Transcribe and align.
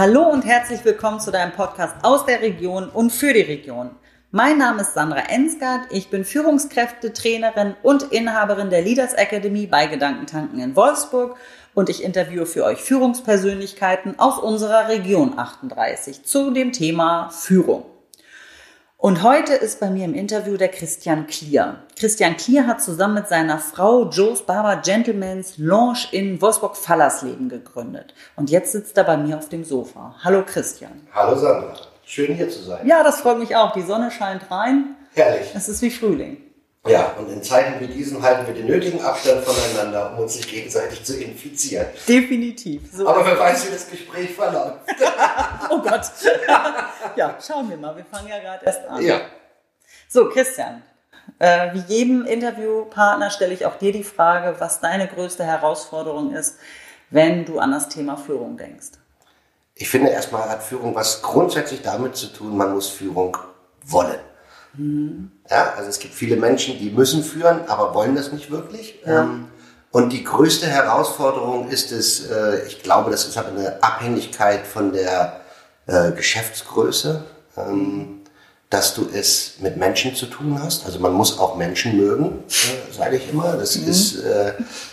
Hallo 0.00 0.22
und 0.22 0.46
herzlich 0.46 0.82
willkommen 0.86 1.20
zu 1.20 1.30
deinem 1.30 1.52
Podcast 1.52 1.94
aus 2.02 2.24
der 2.24 2.40
Region 2.40 2.88
und 2.88 3.10
für 3.10 3.34
die 3.34 3.42
Region. 3.42 3.90
Mein 4.30 4.56
Name 4.56 4.80
ist 4.80 4.94
Sandra 4.94 5.28
Ensgard, 5.28 5.88
ich 5.90 6.08
bin 6.08 6.24
Führungskräftetrainerin 6.24 7.76
und 7.82 8.04
Inhaberin 8.04 8.70
der 8.70 8.80
Leaders 8.80 9.12
Academy 9.12 9.66
bei 9.66 9.88
Gedankentanken 9.88 10.58
in 10.58 10.74
Wolfsburg 10.74 11.36
und 11.74 11.90
ich 11.90 12.02
interviewe 12.02 12.46
für 12.46 12.64
euch 12.64 12.78
Führungspersönlichkeiten 12.78 14.18
aus 14.18 14.38
unserer 14.38 14.88
Region 14.88 15.38
38 15.38 16.24
zu 16.24 16.50
dem 16.50 16.72
Thema 16.72 17.28
Führung. 17.28 17.84
Und 19.00 19.22
heute 19.22 19.54
ist 19.54 19.80
bei 19.80 19.88
mir 19.88 20.04
im 20.04 20.12
Interview 20.12 20.58
der 20.58 20.68
Christian 20.68 21.26
Klier. 21.26 21.76
Christian 21.98 22.36
Klier 22.36 22.66
hat 22.66 22.82
zusammen 22.82 23.14
mit 23.14 23.28
seiner 23.28 23.58
Frau 23.58 24.10
Joe's 24.10 24.42
Barber 24.42 24.82
Gentleman's 24.82 25.56
Lounge 25.56 26.08
in 26.12 26.38
Wolfsburg-Fallersleben 26.42 27.48
gegründet. 27.48 28.12
Und 28.36 28.50
jetzt 28.50 28.72
sitzt 28.72 28.98
er 28.98 29.04
bei 29.04 29.16
mir 29.16 29.38
auf 29.38 29.48
dem 29.48 29.64
Sofa. 29.64 30.16
Hallo 30.22 30.42
Christian. 30.44 31.08
Hallo 31.14 31.34
Sandra. 31.34 31.72
Schön 32.04 32.34
hier 32.34 32.50
zu 32.50 32.60
sein. 32.60 32.86
Ja, 32.86 33.02
das 33.02 33.22
freut 33.22 33.38
mich 33.38 33.56
auch. 33.56 33.72
Die 33.72 33.80
Sonne 33.80 34.10
scheint 34.10 34.50
rein. 34.50 34.96
Herrlich. 35.14 35.50
Es 35.54 35.70
ist 35.70 35.80
wie 35.80 35.90
Frühling. 35.90 36.36
Ja, 36.86 37.12
und 37.18 37.28
in 37.28 37.42
Zeiten 37.42 37.78
wie 37.80 37.92
diesen 37.92 38.22
halten 38.22 38.46
wir 38.46 38.54
den 38.54 38.66
nötigen 38.66 39.02
Abstand 39.02 39.44
voneinander, 39.44 40.12
um 40.12 40.20
uns 40.20 40.36
nicht 40.36 40.48
gegenseitig 40.48 41.04
zu 41.04 41.20
infizieren. 41.20 41.86
Definitiv. 42.08 42.82
So. 42.90 43.06
Aber 43.06 43.24
wer 43.26 43.38
weiß, 43.38 43.66
wie 43.66 43.72
das 43.72 43.90
Gespräch 43.90 44.34
verläuft. 44.34 44.78
oh 45.70 45.82
Gott. 45.82 46.10
ja, 47.16 47.36
schauen 47.46 47.68
wir 47.68 47.76
mal. 47.76 47.94
Wir 47.96 48.06
fangen 48.06 48.28
ja 48.28 48.38
gerade 48.38 48.64
erst 48.64 48.86
an. 48.88 49.02
Ja. 49.02 49.20
So, 50.08 50.30
Christian. 50.30 50.82
Äh, 51.38 51.74
wie 51.74 51.94
jedem 51.94 52.24
Interviewpartner 52.24 53.30
stelle 53.30 53.52
ich 53.52 53.66
auch 53.66 53.76
dir 53.76 53.92
die 53.92 54.02
Frage, 54.02 54.56
was 54.58 54.80
deine 54.80 55.06
größte 55.06 55.44
Herausforderung 55.44 56.34
ist, 56.34 56.56
wenn 57.10 57.44
du 57.44 57.58
an 57.58 57.72
das 57.72 57.90
Thema 57.90 58.16
Führung 58.16 58.56
denkst. 58.56 58.92
Ich 59.74 59.88
finde 59.88 60.10
erstmal 60.10 60.48
hat 60.48 60.62
Führung 60.62 60.94
was 60.94 61.20
grundsätzlich 61.20 61.82
damit 61.82 62.16
zu 62.16 62.28
tun, 62.28 62.56
man 62.56 62.72
muss 62.72 62.88
Führung 62.88 63.36
wollen. 63.84 64.18
Mhm. 64.76 65.30
Ja, 65.50 65.74
also 65.76 65.88
es 65.88 65.98
gibt 65.98 66.14
viele 66.14 66.36
Menschen, 66.36 66.78
die 66.78 66.90
müssen 66.90 67.22
führen, 67.22 67.66
aber 67.66 67.94
wollen 67.94 68.14
das 68.14 68.32
nicht 68.32 68.50
wirklich. 68.50 69.00
Ja. 69.04 69.22
Ähm, 69.22 69.46
und 69.92 70.10
die 70.10 70.22
größte 70.22 70.66
Herausforderung 70.66 71.68
ist 71.68 71.90
es, 71.90 72.30
äh, 72.30 72.64
ich 72.66 72.82
glaube, 72.82 73.10
das 73.10 73.26
ist 73.26 73.36
aber 73.36 73.48
eine 73.48 73.82
Abhängigkeit 73.82 74.64
von 74.64 74.92
der 74.92 75.40
äh, 75.86 76.12
Geschäftsgröße, 76.12 77.24
ähm, 77.56 78.20
dass 78.68 78.94
du 78.94 79.08
es 79.12 79.54
mit 79.58 79.76
Menschen 79.76 80.14
zu 80.14 80.26
tun 80.26 80.60
hast. 80.62 80.86
Also 80.86 81.00
man 81.00 81.12
muss 81.12 81.40
auch 81.40 81.56
Menschen 81.56 81.96
mögen, 81.96 82.44
äh, 82.48 82.94
sage 82.94 83.16
ich 83.16 83.28
immer. 83.30 83.56
Das 83.56 83.76
mhm. 83.76 83.88
ist 83.88 84.18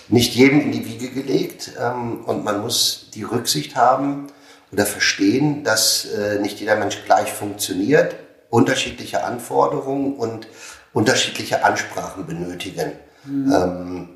nicht 0.08 0.34
jedem 0.34 0.62
in 0.62 0.72
die 0.72 0.86
Wiege 0.86 1.09
gelegt. 1.09 1.73
Ähm, 1.80 2.25
und 2.25 2.44
man 2.44 2.62
muss 2.62 3.12
die 3.14 3.22
Rücksicht 3.22 3.75
haben 3.75 4.28
oder 4.72 4.88
verstehen, 4.88 5.64
dass 5.64 6.08
nicht 6.41 6.59
jeder 6.59 6.75
Mensch 6.75 7.06
gleich 7.06 7.31
funktioniert 7.31 8.16
unterschiedliche 8.58 9.23
Anforderungen 9.23 10.16
und 10.16 10.47
unterschiedliche 10.91 11.63
Ansprachen 11.63 12.25
benötigen. 12.25 12.94
Mhm. 13.23 13.53
Ähm, 13.53 14.09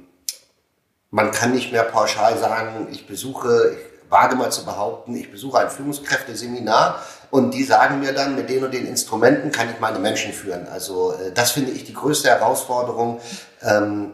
man 1.12 1.30
kann 1.30 1.52
nicht 1.52 1.72
mehr 1.72 1.84
pauschal 1.84 2.40
sagen, 2.40 2.88
ich 2.90 3.06
besuche, 3.06 3.76
ich 3.76 4.12
wage 4.12 4.36
mal 4.36 4.52
zu 4.52 4.66
behaupten, 4.66 5.16
ich 5.16 5.32
besuche 5.32 5.60
ein 5.60 5.70
Führungskräfteseminar 5.70 7.04
und 7.30 7.54
die 7.54 7.64
sagen 7.64 8.00
mir 8.00 8.14
dann, 8.14 8.36
mit 8.36 8.50
den 8.50 8.64
und 8.64 8.74
den 8.74 8.88
Instrumenten 8.88 9.52
kann 9.52 9.70
ich 9.70 9.80
meine 9.80 10.00
Menschen 10.00 10.34
führen. 10.34 10.68
Also 10.70 11.14
äh, 11.14 11.32
das 11.32 11.52
finde 11.52 11.72
ich 11.72 11.84
die 11.84 11.94
größte 11.94 12.30
Herausforderung, 12.30 13.22
ähm, 13.62 14.14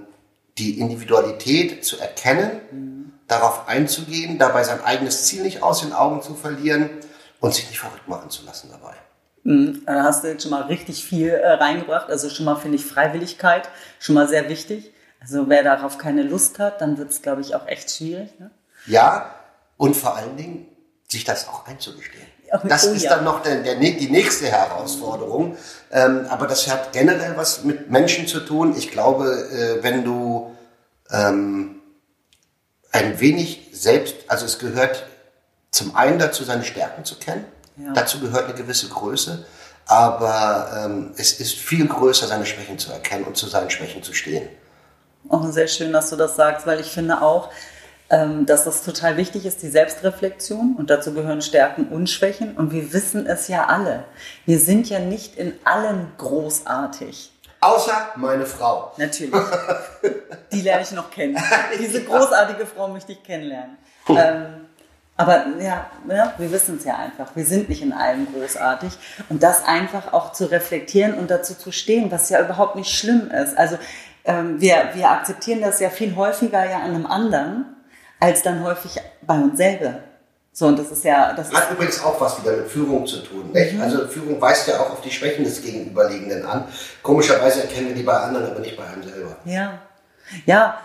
die 0.58 0.78
Individualität 0.82 1.86
zu 1.86 2.00
erkennen, 2.00 2.60
mhm. 2.72 3.14
darauf 3.30 3.70
einzugehen, 3.70 4.38
dabei 4.38 4.66
sein 4.66 4.84
eigenes 4.84 5.24
Ziel 5.24 5.44
nicht 5.44 5.64
aus 5.64 5.80
den 5.80 5.94
Augen 5.94 6.22
zu 6.22 6.36
verlieren 6.36 6.90
und 7.40 7.54
sich 7.54 7.70
nicht 7.70 7.80
verrückt 7.80 8.10
machen 8.10 8.30
zu 8.30 8.44
lassen 8.44 8.70
dabei. 8.70 8.96
Hm, 9.48 9.84
da 9.86 10.04
hast 10.04 10.26
du 10.26 10.28
jetzt 10.28 10.44
schon 10.44 10.52
mal 10.52 10.64
richtig 10.64 11.06
viel 11.06 11.30
äh, 11.30 11.54
reingebracht. 11.54 12.10
Also 12.10 12.30
schon 12.30 12.44
mal 12.44 12.58
finde 12.58 12.76
ich 12.76 12.86
Freiwilligkeit 12.86 13.70
schon 13.98 14.14
mal 14.14 14.28
sehr 14.28 14.50
wichtig. 14.50 14.92
Also 15.22 15.48
wer 15.48 15.64
darauf 15.64 15.98
keine 15.98 16.24
Lust 16.24 16.60
hat, 16.60 16.82
dann 16.82 16.98
wird 16.98 17.12
es, 17.12 17.22
glaube 17.22 17.40
ich, 17.40 17.56
auch 17.56 17.66
echt 17.66 17.90
schwierig. 17.90 18.38
Ne? 18.40 18.52
Ja, 18.88 19.34
und 19.78 19.96
vor 19.96 20.18
allen 20.18 20.36
Dingen 20.36 20.68
sich 21.08 21.24
das 21.24 21.48
auch 21.48 21.66
einzugestehen. 21.66 22.28
Das 22.66 22.88
oh, 22.88 22.92
ist 22.92 23.04
ja. 23.04 23.16
dann 23.16 23.24
noch 23.24 23.42
der, 23.42 23.64
der, 23.64 23.76
die 23.76 24.10
nächste 24.10 24.48
Herausforderung. 24.48 25.58
Ähm, 25.92 26.26
aber 26.30 26.48
das 26.48 26.70
hat 26.70 26.92
generell 26.92 27.38
was 27.38 27.64
mit 27.64 27.90
Menschen 27.90 28.28
zu 28.28 28.42
tun. 28.42 28.76
Ich 28.78 28.92
glaube, 28.92 29.28
äh, 29.30 29.82
wenn 29.82 30.04
du 30.04 30.58
ähm, 31.10 31.82
ein 32.92 33.18
wenig 33.22 33.70
selbst, 33.72 34.16
also 34.28 34.46
es 34.46 34.60
gehört 34.60 35.06
zum 35.72 35.96
einen 35.96 36.20
dazu, 36.20 36.44
seine 36.44 36.66
Stärken 36.66 37.06
zu 37.06 37.16
kennen 37.16 37.46
ja. 37.78 37.94
Dazu 37.94 38.20
gehört 38.20 38.46
eine 38.46 38.54
gewisse 38.54 38.90
Größe, 38.90 39.46
aber 39.86 40.84
ähm, 40.86 41.12
es 41.18 41.40
ist 41.40 41.56
viel 41.56 41.88
größer, 41.88 42.28
seine 42.28 42.46
Schwächen 42.46 42.78
zu 42.78 42.92
erkennen 42.92 43.26
und 43.26 43.38
zu 43.38 43.48
seinen 43.48 43.70
Schwächen 43.70 44.04
zu 44.04 44.14
stehen. 44.14 44.50
Auch 45.30 45.50
sehr 45.52 45.68
schön, 45.68 45.94
dass 45.94 46.10
du 46.10 46.16
das 46.16 46.36
sagst, 46.36 46.66
weil 46.66 46.80
ich 46.80 46.88
finde 46.88 47.22
auch, 47.22 47.50
ähm, 48.10 48.46
dass 48.46 48.64
das 48.64 48.84
total 48.84 49.18
wichtig 49.18 49.46
ist, 49.46 49.62
die 49.62 49.68
Selbstreflexion 49.68 50.76
und 50.78 50.90
dazu 50.90 51.14
gehören 51.14 51.42
Stärken 51.42 51.90
und 51.90 52.10
Schwächen 52.10 52.56
und 52.56 52.72
wir 52.72 52.94
wissen 52.94 53.26
es 53.28 53.48
ja 53.48 53.66
alle. 53.66 54.06
Wir 54.46 54.60
sind 54.60 54.90
ja 54.90 55.00
nicht 55.00 55.36
in 55.38 55.54
allem 55.66 56.08
großartig. 56.18 57.32
Außer 57.60 58.12
meine 58.16 58.46
Frau. 58.46 58.94
Natürlich. 58.98 59.34
Die 60.52 60.62
lerne 60.62 60.84
ich 60.84 60.92
noch 60.92 61.12
kennen. 61.12 61.38
Diese 61.80 62.04
großartige 62.04 62.66
Frau 62.66 62.88
möchte 62.88 63.12
ich 63.12 63.24
kennenlernen. 63.24 63.78
Ähm, 64.10 64.68
aber 65.18 65.46
ja, 65.60 65.88
ja 66.08 66.34
wir 66.38 66.52
wissen 66.52 66.78
es 66.78 66.86
ja 66.86 66.98
einfach. 66.98 67.36
Wir 67.36 67.46
sind 67.46 67.70
nicht 67.70 67.82
in 67.82 67.92
allem 67.92 68.28
großartig. 68.32 68.94
Und 69.30 69.42
das 69.42 69.66
einfach 69.66 70.14
auch 70.14 70.32
zu 70.32 70.46
reflektieren 70.52 71.16
und 71.16 71.32
dazu 71.32 71.56
zu 71.56 71.72
stehen, 71.72 72.12
was 72.12 72.30
ja 72.30 72.40
überhaupt 72.40 72.76
nicht 72.76 72.92
schlimm 72.92 73.32
ist. 73.32 73.58
Also 73.58 73.78
ähm, 74.26 74.62
wir, 74.62 74.92
wir 74.94 75.10
akzeptieren 75.10 75.62
das 75.62 75.80
ja 75.80 75.90
viel 75.90 76.16
häufiger 76.16 76.70
ja 76.70 76.78
an 76.78 76.92
einem 76.92 77.08
anderen, 77.08 77.66
als 78.20 78.44
dann 78.44 78.64
häufig 78.64 79.02
bei 79.24 79.36
uns 79.36 79.58
selber. 79.58 79.96
So, 80.54 80.68
und 80.68 80.80
das 80.80 80.92
ist 80.92 81.04
ja. 81.04 81.34
Das 81.34 81.54
hat 81.54 81.72
übrigens 81.72 82.04
auch 82.04 82.20
was 82.20 82.42
wieder 82.42 82.56
mit 82.58 82.68
Führung 82.68 83.06
zu 83.06 83.18
tun. 83.18 83.52
Nicht? 83.52 83.74
Mhm. 83.74 83.82
Also 83.82 84.08
Führung 84.08 84.42
weist 84.42 84.68
ja 84.68 84.80
auch 84.80 84.92
auf 84.92 85.02
die 85.02 85.12
Schwächen 85.12 85.44
des 85.44 85.62
Gegenüberliegenden 85.62 86.46
an. 86.46 86.66
Komischerweise 87.04 87.62
erkennen 87.62 87.90
wir 87.90 87.96
die 87.96 88.04
bei 88.04 88.18
anderen, 88.18 88.52
aber 88.52 88.60
nicht 88.60 88.76
bei 88.76 88.84
einem 88.84 89.04
selber. 89.04 89.38
Ja. 89.46 89.80
Ja, 90.46 90.80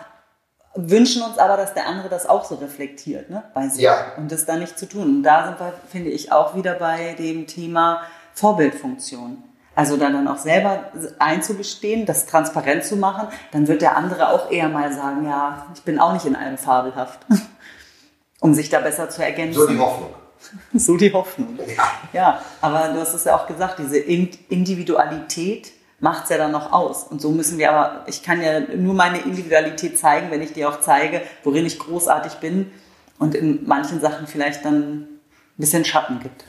wünschen 0.74 1.22
uns 1.22 1.38
aber, 1.38 1.56
dass 1.56 1.74
der 1.74 1.86
andere 1.86 2.08
das 2.08 2.26
auch 2.26 2.44
so 2.44 2.54
reflektiert, 2.56 3.30
ne, 3.30 3.42
bei 3.54 3.68
sich. 3.68 3.82
Ja. 3.82 4.12
Und 4.16 4.32
das 4.32 4.46
dann 4.46 4.60
nicht 4.60 4.78
zu 4.78 4.88
tun. 4.88 5.16
Und 5.16 5.22
da 5.22 5.46
sind 5.46 5.60
wir, 5.60 5.74
finde 5.90 6.10
ich, 6.10 6.32
auch 6.32 6.54
wieder 6.54 6.74
bei 6.74 7.14
dem 7.14 7.46
Thema 7.46 8.02
Vorbildfunktion. 8.34 9.42
Also 9.74 9.96
dann, 9.96 10.12
dann 10.12 10.28
auch 10.28 10.38
selber 10.38 10.90
einzugestehen, 11.18 12.04
das 12.04 12.26
transparent 12.26 12.84
zu 12.84 12.96
machen, 12.96 13.28
dann 13.52 13.68
wird 13.68 13.80
der 13.80 13.96
andere 13.96 14.28
auch 14.28 14.50
eher 14.50 14.68
mal 14.68 14.92
sagen, 14.92 15.26
ja, 15.26 15.66
ich 15.74 15.82
bin 15.82 15.98
auch 15.98 16.12
nicht 16.12 16.26
in 16.26 16.36
allem 16.36 16.58
fabelhaft. 16.58 17.20
um 18.42 18.54
sich 18.54 18.68
da 18.68 18.80
besser 18.80 19.08
zu 19.08 19.24
ergänzen. 19.24 19.58
So 19.58 19.66
die 19.66 19.78
Hoffnung. 19.78 20.10
so 20.74 20.96
die 20.96 21.12
Hoffnung. 21.12 21.58
Ja. 21.76 21.92
ja, 22.12 22.42
aber 22.60 22.88
du 22.88 23.00
hast 23.00 23.14
es 23.14 23.24
ja 23.24 23.36
auch 23.36 23.46
gesagt, 23.46 23.78
diese 23.78 23.98
Individualität, 23.98 25.72
macht 26.02 26.24
es 26.24 26.30
ja 26.30 26.36
dann 26.36 26.50
noch 26.50 26.72
aus. 26.72 27.04
Und 27.04 27.22
so 27.22 27.30
müssen 27.30 27.58
wir 27.58 27.70
aber, 27.72 28.04
ich 28.08 28.24
kann 28.24 28.42
ja 28.42 28.60
nur 28.60 28.92
meine 28.92 29.20
Individualität 29.20 29.96
zeigen, 29.96 30.32
wenn 30.32 30.42
ich 30.42 30.52
dir 30.52 30.68
auch 30.68 30.80
zeige, 30.80 31.22
worin 31.44 31.64
ich 31.64 31.78
großartig 31.78 32.34
bin 32.34 32.72
und 33.20 33.36
in 33.36 33.64
manchen 33.66 34.00
Sachen 34.00 34.26
vielleicht 34.26 34.64
dann 34.64 35.02
ein 35.02 35.20
bisschen 35.56 35.84
Schatten 35.84 36.18
gibt. 36.18 36.44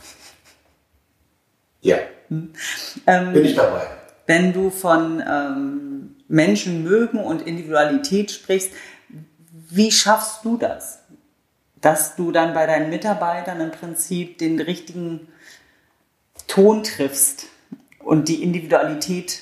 Ja. 1.81 1.97
Hm. 2.29 2.51
Ähm, 3.05 3.33
bin 3.33 3.45
ich 3.45 3.55
dabei. 3.55 3.85
Wenn 4.25 4.53
du 4.53 4.71
von 4.71 5.21
ähm, 5.21 6.15
Menschen 6.27 6.83
mögen 6.83 7.19
und 7.19 7.43
Individualität 7.43 8.31
sprichst, 8.31 8.71
wie 9.69 9.91
schaffst 9.91 10.43
du 10.45 10.57
das? 10.57 11.03
Dass 11.79 12.15
du 12.15 12.31
dann 12.31 12.55
bei 12.55 12.65
deinen 12.65 12.89
Mitarbeitern 12.89 13.61
im 13.61 13.69
Prinzip 13.69 14.39
den 14.39 14.59
richtigen 14.59 15.27
Ton 16.47 16.81
triffst 16.81 17.49
und 18.03 18.27
die 18.27 18.43
Individualität, 18.43 19.39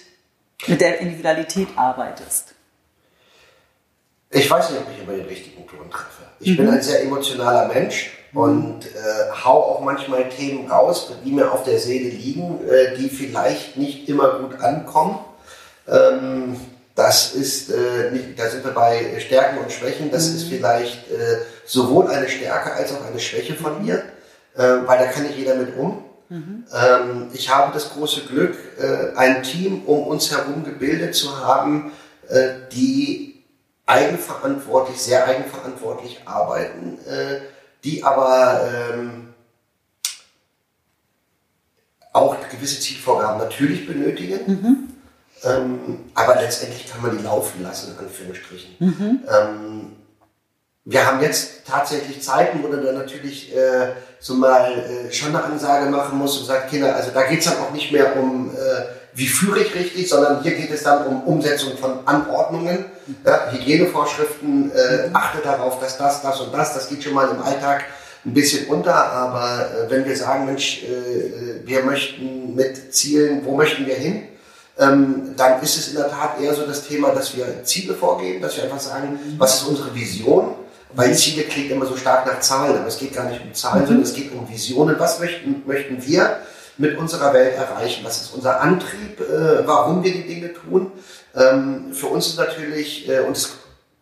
mit 0.67 0.81
der 0.81 0.99
Individualität 0.99 1.67
arbeitest? 1.75 2.55
Ich 4.29 4.49
weiß 4.49 4.71
nicht, 4.71 4.81
ob 4.81 4.87
ich 4.95 5.03
immer 5.03 5.17
den 5.17 5.25
richtigen 5.25 5.67
Ton 5.67 5.89
treffe. 5.89 6.23
Ich 6.39 6.51
mhm. 6.51 6.57
bin 6.57 6.69
ein 6.69 6.81
sehr 6.81 7.03
emotionaler 7.03 7.67
Mensch 7.67 8.11
und 8.33 8.85
äh, 8.85 9.31
hau 9.43 9.61
auch 9.61 9.81
manchmal 9.81 10.29
Themen 10.29 10.71
raus, 10.71 11.11
die 11.25 11.31
mir 11.31 11.51
auf 11.51 11.63
der 11.63 11.79
Seele 11.79 12.09
liegen, 12.09 12.59
äh, 12.67 12.95
die 12.97 13.09
vielleicht 13.09 13.77
nicht 13.77 14.07
immer 14.07 14.39
gut 14.39 14.59
ankommen. 14.61 15.19
Ähm, 15.87 16.55
das 16.95 17.33
ist, 17.33 17.69
äh, 17.69 18.11
nicht, 18.11 18.39
da 18.39 18.49
sind 18.49 18.63
wir 18.63 18.71
bei 18.71 19.19
Stärken 19.19 19.59
und 19.59 19.71
Schwächen, 19.71 20.11
das 20.11 20.29
mhm. 20.29 20.35
ist 20.35 20.43
vielleicht 20.45 21.11
äh, 21.11 21.39
sowohl 21.65 22.07
eine 22.07 22.29
Stärke 22.29 22.73
als 22.73 22.93
auch 22.93 23.05
eine 23.05 23.19
Schwäche 23.19 23.55
von 23.55 23.83
mir, 23.83 24.03
äh, 24.55 24.61
weil 24.85 24.99
da 24.99 25.05
kann 25.07 25.23
nicht 25.23 25.37
jeder 25.37 25.55
mit 25.55 25.75
um. 25.77 26.03
Mhm. 26.31 26.63
Ähm, 26.73 27.27
ich 27.33 27.53
habe 27.53 27.73
das 27.73 27.89
große 27.89 28.21
Glück, 28.21 28.57
äh, 28.79 29.17
ein 29.17 29.43
Team 29.43 29.83
um 29.83 30.07
uns 30.07 30.31
herum 30.31 30.63
gebildet 30.63 31.13
zu 31.13 31.45
haben, 31.45 31.91
äh, 32.29 32.51
die 32.71 33.43
eigenverantwortlich, 33.85 35.01
sehr 35.01 35.27
eigenverantwortlich 35.27 36.21
arbeiten, 36.23 36.97
äh, 37.05 37.41
die 37.83 38.05
aber 38.05 38.61
ähm, 38.93 39.33
auch 42.13 42.37
gewisse 42.49 42.79
Zielvorgaben 42.79 43.39
natürlich 43.39 43.85
benötigen. 43.85 44.39
Mhm. 44.47 44.77
Ähm, 45.43 45.99
aber 46.13 46.35
letztendlich 46.35 46.87
kann 46.89 47.01
man 47.01 47.17
die 47.17 47.23
laufen 47.25 47.61
lassen, 47.61 47.91
in 47.91 48.05
Anführungsstrichen. 48.05 48.75
Mhm. 48.79 49.19
Wir 50.83 51.05
haben 51.05 51.21
jetzt 51.21 51.67
tatsächlich 51.67 52.23
Zeiten, 52.23 52.63
wo 52.63 52.67
du 52.67 52.81
dann 52.81 52.95
natürlich 52.95 53.55
äh, 53.55 53.91
so 54.19 54.33
mal 54.33 54.71
äh, 54.71 55.13
schon 55.13 55.29
eine 55.29 55.43
Ansage 55.43 55.91
machen 55.91 56.17
musst 56.17 56.39
und 56.39 56.47
sagt, 56.47 56.71
Kinder, 56.71 56.95
also 56.95 57.11
da 57.13 57.21
geht 57.23 57.39
es 57.39 57.45
dann 57.45 57.59
auch 57.59 57.71
nicht 57.71 57.91
mehr 57.91 58.17
um, 58.17 58.49
äh, 58.49 58.85
wie 59.13 59.27
führe 59.27 59.59
ich 59.59 59.75
richtig, 59.75 60.09
sondern 60.09 60.41
hier 60.41 60.55
geht 60.55 60.71
es 60.71 60.81
dann 60.81 61.05
um 61.05 61.23
Umsetzung 61.23 61.77
von 61.77 61.99
Anordnungen, 62.07 62.85
ja, 63.23 63.51
Hygienevorschriften, 63.51 64.71
äh, 64.71 65.09
achte 65.13 65.43
darauf, 65.43 65.79
dass 65.79 65.99
das, 65.99 66.23
das 66.23 66.39
und 66.41 66.51
das, 66.51 66.73
das 66.73 66.89
geht 66.89 67.03
schon 67.03 67.13
mal 67.13 67.29
im 67.29 67.43
Alltag 67.43 67.83
ein 68.25 68.33
bisschen 68.33 68.65
unter, 68.65 68.95
aber 68.95 69.67
äh, 69.67 69.91
wenn 69.91 70.03
wir 70.05 70.17
sagen, 70.17 70.47
Mensch, 70.47 70.83
äh, 70.83 71.63
wir 71.63 71.83
möchten 71.83 72.55
mit 72.55 72.91
Zielen, 72.91 73.45
wo 73.45 73.55
möchten 73.55 73.85
wir 73.85 73.95
hin, 73.95 74.23
ähm, 74.79 75.35
dann 75.37 75.61
ist 75.61 75.77
es 75.77 75.89
in 75.89 75.95
der 75.97 76.09
Tat 76.09 76.41
eher 76.41 76.55
so 76.55 76.65
das 76.65 76.87
Thema, 76.87 77.09
dass 77.09 77.35
wir 77.37 77.63
Ziele 77.63 77.93
vorgeben, 77.93 78.41
dass 78.41 78.57
wir 78.57 78.63
einfach 78.63 78.79
sagen, 78.79 79.19
was 79.37 79.61
ist 79.61 79.67
unsere 79.67 79.93
Vision, 79.93 80.55
weil 80.93 81.15
Ziele 81.15 81.43
klingt 81.43 81.71
immer 81.71 81.85
so 81.85 81.95
stark 81.95 82.25
nach 82.25 82.39
Zahlen, 82.39 82.77
aber 82.77 82.87
es 82.87 82.99
geht 82.99 83.13
gar 83.13 83.29
nicht 83.29 83.41
um 83.41 83.53
Zahlen, 83.53 83.83
mhm. 83.83 83.87
sondern 83.87 84.03
es 84.03 84.13
geht 84.13 84.31
um 84.33 84.49
Visionen. 84.49 84.99
Was 84.99 85.19
möchten, 85.19 85.63
möchten 85.65 86.05
wir 86.05 86.37
mit 86.77 86.97
unserer 86.97 87.33
Welt 87.33 87.55
erreichen? 87.55 88.03
Was 88.03 88.21
ist 88.21 88.33
unser 88.33 88.61
Antrieb? 88.61 89.19
Äh, 89.19 89.65
warum 89.65 90.03
wir 90.03 90.11
die 90.11 90.27
Dinge 90.27 90.53
tun? 90.53 90.91
Ähm, 91.35 91.93
für 91.93 92.07
uns 92.07 92.27
ist 92.27 92.37
natürlich, 92.37 93.07
äh, 93.09 93.19
und 93.21 93.35
das 93.35 93.51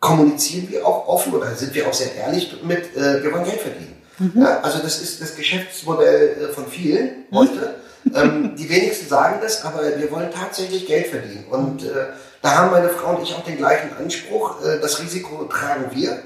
kommunizieren 0.00 0.68
wir 0.70 0.86
auch 0.86 1.06
offen 1.06 1.34
oder 1.34 1.54
sind 1.54 1.74
wir 1.74 1.86
auch 1.86 1.92
sehr 1.92 2.14
ehrlich 2.14 2.56
mit, 2.64 2.96
äh, 2.96 3.22
wir 3.22 3.32
wollen 3.32 3.44
Geld 3.44 3.60
verdienen. 3.60 3.96
Mhm. 4.18 4.42
Ja, 4.42 4.60
also 4.60 4.78
das 4.78 5.00
ist 5.00 5.20
das 5.20 5.36
Geschäftsmodell 5.36 6.48
äh, 6.50 6.52
von 6.52 6.66
vielen 6.66 7.26
mhm. 7.30 7.36
heute. 7.36 7.74
ähm, 8.14 8.56
die 8.56 8.68
wenigsten 8.68 9.08
sagen 9.08 9.40
das, 9.42 9.64
aber 9.64 9.82
wir 9.82 10.10
wollen 10.10 10.30
tatsächlich 10.32 10.86
Geld 10.86 11.08
verdienen. 11.08 11.44
Und 11.50 11.84
äh, 11.84 12.06
da 12.42 12.56
haben 12.56 12.70
meine 12.70 12.88
Frau 12.88 13.16
und 13.16 13.22
ich 13.22 13.34
auch 13.34 13.44
den 13.44 13.58
gleichen 13.58 13.90
Anspruch. 13.98 14.64
Äh, 14.64 14.80
das 14.80 15.00
Risiko 15.00 15.44
tragen 15.44 15.90
wir. 15.94 16.18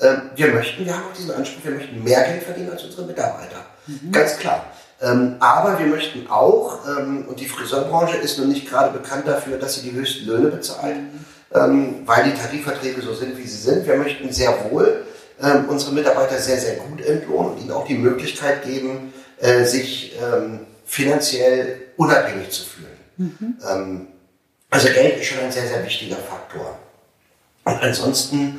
Ähm, 0.00 0.30
wir 0.36 0.48
möchten, 0.48 0.84
wir 0.84 0.94
haben 0.94 1.04
auch 1.10 1.16
diesen 1.16 1.32
Anspruch, 1.32 1.64
wir 1.64 1.72
möchten 1.72 2.02
mehr 2.04 2.22
Geld 2.22 2.42
verdienen 2.44 2.70
als 2.70 2.84
unsere 2.84 3.06
Mitarbeiter. 3.06 3.66
Mhm. 3.86 4.12
Ganz 4.12 4.36
klar. 4.36 4.64
Ähm, 5.00 5.36
aber 5.40 5.78
wir 5.78 5.86
möchten 5.86 6.28
auch, 6.28 6.80
ähm, 6.88 7.26
und 7.28 7.40
die 7.40 7.46
Friseurbranche 7.46 8.16
ist 8.16 8.38
nun 8.38 8.48
nicht 8.48 8.68
gerade 8.68 8.96
bekannt 8.96 9.26
dafür, 9.26 9.58
dass 9.58 9.76
sie 9.76 9.90
die 9.90 9.92
höchsten 9.92 10.26
Löhne 10.26 10.48
bezahlt, 10.48 10.96
mhm. 10.96 12.06
weil 12.06 12.24
die 12.24 12.34
Tarifverträge 12.34 13.00
so 13.00 13.14
sind, 13.14 13.36
wie 13.38 13.46
sie 13.46 13.58
sind. 13.58 13.86
Wir 13.86 13.96
möchten 13.96 14.32
sehr 14.32 14.70
wohl 14.70 15.04
unsere 15.68 15.92
Mitarbeiter 15.92 16.36
sehr, 16.36 16.58
sehr 16.58 16.74
gut 16.74 17.00
entlohnen 17.00 17.52
und 17.52 17.60
ihnen 17.60 17.70
auch 17.70 17.86
die 17.86 17.94
Möglichkeit 17.94 18.64
geben, 18.64 19.12
äh, 19.40 19.62
sich 19.62 20.18
finanziell 20.84 21.80
unabhängig 21.96 22.50
zu 22.50 22.64
fühlen. 22.64 22.88
Mhm. 23.18 24.08
also 24.68 24.88
Geld 24.88 25.20
ist 25.20 25.26
schon 25.26 25.38
ein 25.38 25.52
sehr, 25.52 25.68
sehr 25.68 25.84
wichtiger 25.84 26.16
Faktor. 26.16 26.76
Und 27.64 27.80
ansonsten 27.80 28.58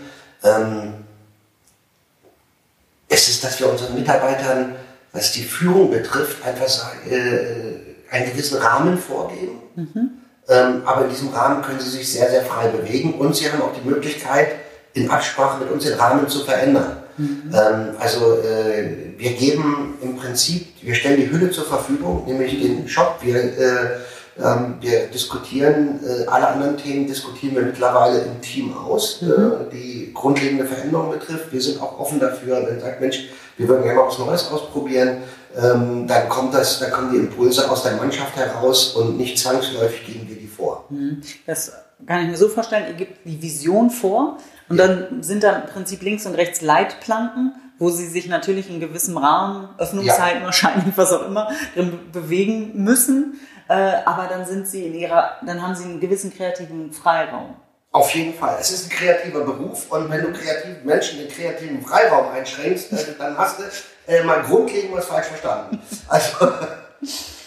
es 3.10 3.28
ist, 3.28 3.44
dass 3.44 3.60
wir 3.60 3.70
unseren 3.70 3.96
Mitarbeitern, 3.96 4.76
was 5.12 5.32
die 5.32 5.44
Führung 5.44 5.90
betrifft, 5.90 6.46
einfach 6.46 6.94
äh, 7.10 8.16
einen 8.16 8.32
gewissen 8.32 8.60
Rahmen 8.60 8.98
vorgeben. 8.98 9.60
Mhm. 9.76 10.10
Ähm, 10.48 10.82
aber 10.86 11.06
in 11.06 11.10
diesem 11.10 11.30
Rahmen 11.30 11.62
können 11.64 11.80
sie 11.80 11.90
sich 11.90 12.12
sehr, 12.12 12.30
sehr 12.30 12.44
frei 12.44 12.68
bewegen 12.68 13.16
und 13.16 13.36
sie 13.36 13.52
haben 13.52 13.62
auch 13.62 13.74
die 13.74 13.88
Möglichkeit, 13.88 14.50
in 14.94 15.10
Absprache 15.10 15.60
mit 15.64 15.72
uns 15.72 15.84
den 15.84 15.94
Rahmen 15.94 16.28
zu 16.28 16.44
verändern. 16.44 16.98
Mhm. 17.18 17.52
Ähm, 17.54 17.96
also 18.00 18.40
äh, 18.40 19.14
wir 19.18 19.32
geben 19.34 19.96
im 20.02 20.16
Prinzip, 20.16 20.68
wir 20.82 20.96
stellen 20.96 21.18
die 21.18 21.30
Hülle 21.30 21.52
zur 21.52 21.66
Verfügung, 21.66 22.24
nämlich 22.26 22.60
den 22.62 22.88
Shop. 22.88 23.20
Wir 23.22 23.36
äh, 23.36 24.00
ähm, 24.42 24.76
wir 24.80 25.08
diskutieren, 25.08 26.00
äh, 26.06 26.26
alle 26.28 26.48
anderen 26.48 26.78
Themen 26.78 27.08
diskutieren 27.08 27.56
wir 27.56 27.64
mittlerweile 27.64 28.20
im 28.20 28.42
Team 28.42 28.76
aus, 28.76 29.22
mhm. 29.22 29.32
äh, 29.32 29.72
die 29.74 30.12
grundlegende 30.14 30.66
Veränderung 30.66 31.12
betrifft. 31.12 31.52
Wir 31.52 31.62
sind 31.62 31.82
auch 31.82 32.00
offen 32.00 32.20
dafür, 32.20 32.58
wenn 32.58 32.76
man 32.76 32.80
sagt, 32.80 33.02
Mensch, 33.02 33.30
wir 33.58 33.68
würden 33.68 33.84
gerne 33.84 34.00
mal 34.00 34.08
was 34.08 34.20
Neues 34.20 34.50
ausprobieren, 34.52 35.18
ähm, 35.58 36.08
dann 36.08 36.30
kommt 36.30 36.54
das, 36.54 36.80
dann 36.80 36.92
kommen 36.92 37.12
die 37.12 37.18
Impulse 37.18 37.70
aus 37.70 37.84
der 37.84 37.94
Mannschaft 37.94 38.36
heraus 38.36 38.96
und 38.96 39.18
nicht 39.18 39.38
zwangsläufig 39.38 40.06
gehen 40.06 40.28
wir 40.30 40.36
die 40.36 40.48
vor. 40.48 40.86
Mhm. 40.90 41.22
Das 41.46 41.74
kann 42.06 42.24
ich 42.24 42.30
mir 42.30 42.38
so 42.38 42.48
vorstellen, 42.48 42.86
ihr 42.88 42.94
gebt 42.94 43.26
die 43.26 43.42
Vision 43.42 43.90
vor 43.90 44.38
und 44.70 44.78
ja. 44.78 44.88
dann 44.88 45.24
sind 45.24 45.44
da 45.44 45.52
im 45.54 45.70
Prinzip 45.70 46.02
links 46.02 46.26
und 46.26 46.36
rechts 46.36 46.62
Leitplanken, 46.62 47.54
wo 47.78 47.90
sie 47.90 48.08
sich 48.08 48.28
natürlich 48.28 48.70
in 48.70 48.80
gewissem 48.80 49.18
Rahmen, 49.18 49.70
Öffnungszeiten 49.78 50.40
ja. 50.40 50.46
wahrscheinlich, 50.46 50.94
was 50.96 51.12
auch 51.12 51.26
immer, 51.26 51.50
drin 51.74 52.00
bewegen 52.12 52.72
müssen. 52.84 53.40
Äh, 53.70 54.02
aber 54.04 54.26
dann 54.28 54.46
sind 54.48 54.68
sie 54.68 54.88
in 54.88 54.96
ihrer, 54.96 55.38
dann 55.46 55.62
haben 55.62 55.76
sie 55.76 55.84
einen 55.84 56.00
gewissen 56.00 56.36
kreativen 56.36 56.92
Freiraum. 56.92 57.56
Auf 57.92 58.14
jeden 58.16 58.34
Fall. 58.34 58.58
Es 58.60 58.72
ist 58.72 58.86
ein 58.86 58.90
kreativer 58.90 59.42
Beruf 59.42 59.92
und 59.92 60.10
wenn 60.10 60.22
du 60.24 60.34
kreativen 60.34 60.84
Menschen 60.84 61.20
den 61.20 61.30
kreativen 61.30 61.84
Freiraum 61.84 62.32
einschränkst, 62.32 62.94
äh, 62.94 62.98
dann 63.20 63.38
hast 63.38 63.60
du 63.60 63.64
äh, 64.08 64.24
mal 64.24 64.42
grundlegend 64.42 64.96
was 64.96 65.06
falsch 65.06 65.28
verstanden. 65.28 65.80
Also 66.08 66.30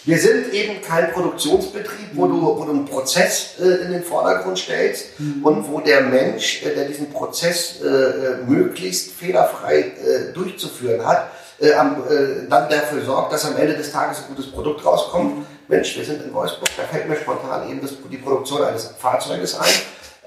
wir 0.05 0.17
sind 0.17 0.53
eben 0.53 0.81
kein 0.81 1.11
Produktionsbetrieb, 1.11 2.11
wo 2.13 2.27
du, 2.27 2.41
wo 2.41 2.63
du 2.63 2.71
einen 2.71 2.85
Prozess 2.85 3.55
äh, 3.59 3.83
in 3.85 3.91
den 3.91 4.03
Vordergrund 4.03 4.57
stellst 4.57 5.19
mhm. 5.19 5.45
und 5.45 5.69
wo 5.69 5.81
der 5.81 6.03
Mensch, 6.03 6.63
äh, 6.63 6.73
der 6.73 6.85
diesen 6.85 7.11
Prozess 7.11 7.81
äh, 7.81 8.45
möglichst 8.47 9.11
fehlerfrei 9.11 9.91
durchzuführen 10.33 11.05
hat, 11.05 11.29
dann 11.59 12.03
dafür 12.49 13.05
sorgt, 13.05 13.31
dass 13.31 13.45
am 13.45 13.55
Ende 13.55 13.75
des 13.77 13.91
Tages 13.91 14.17
ein 14.17 14.35
gutes 14.35 14.51
Produkt 14.51 14.83
rauskommt. 14.83 15.37
Mhm 15.37 15.45
Mensch, 15.67 15.97
wir 15.97 16.05
sind 16.05 16.23
in 16.23 16.33
Wolfsburg, 16.33 16.69
da 16.77 16.83
fällt 16.83 17.07
mir 17.07 17.15
spontan 17.15 17.69
eben 17.69 17.81
das, 17.81 17.93
die 18.11 18.17
Produktion 18.17 18.63
eines 18.63 18.93
Fahrzeuges 18.97 19.57
ein. 19.59 19.73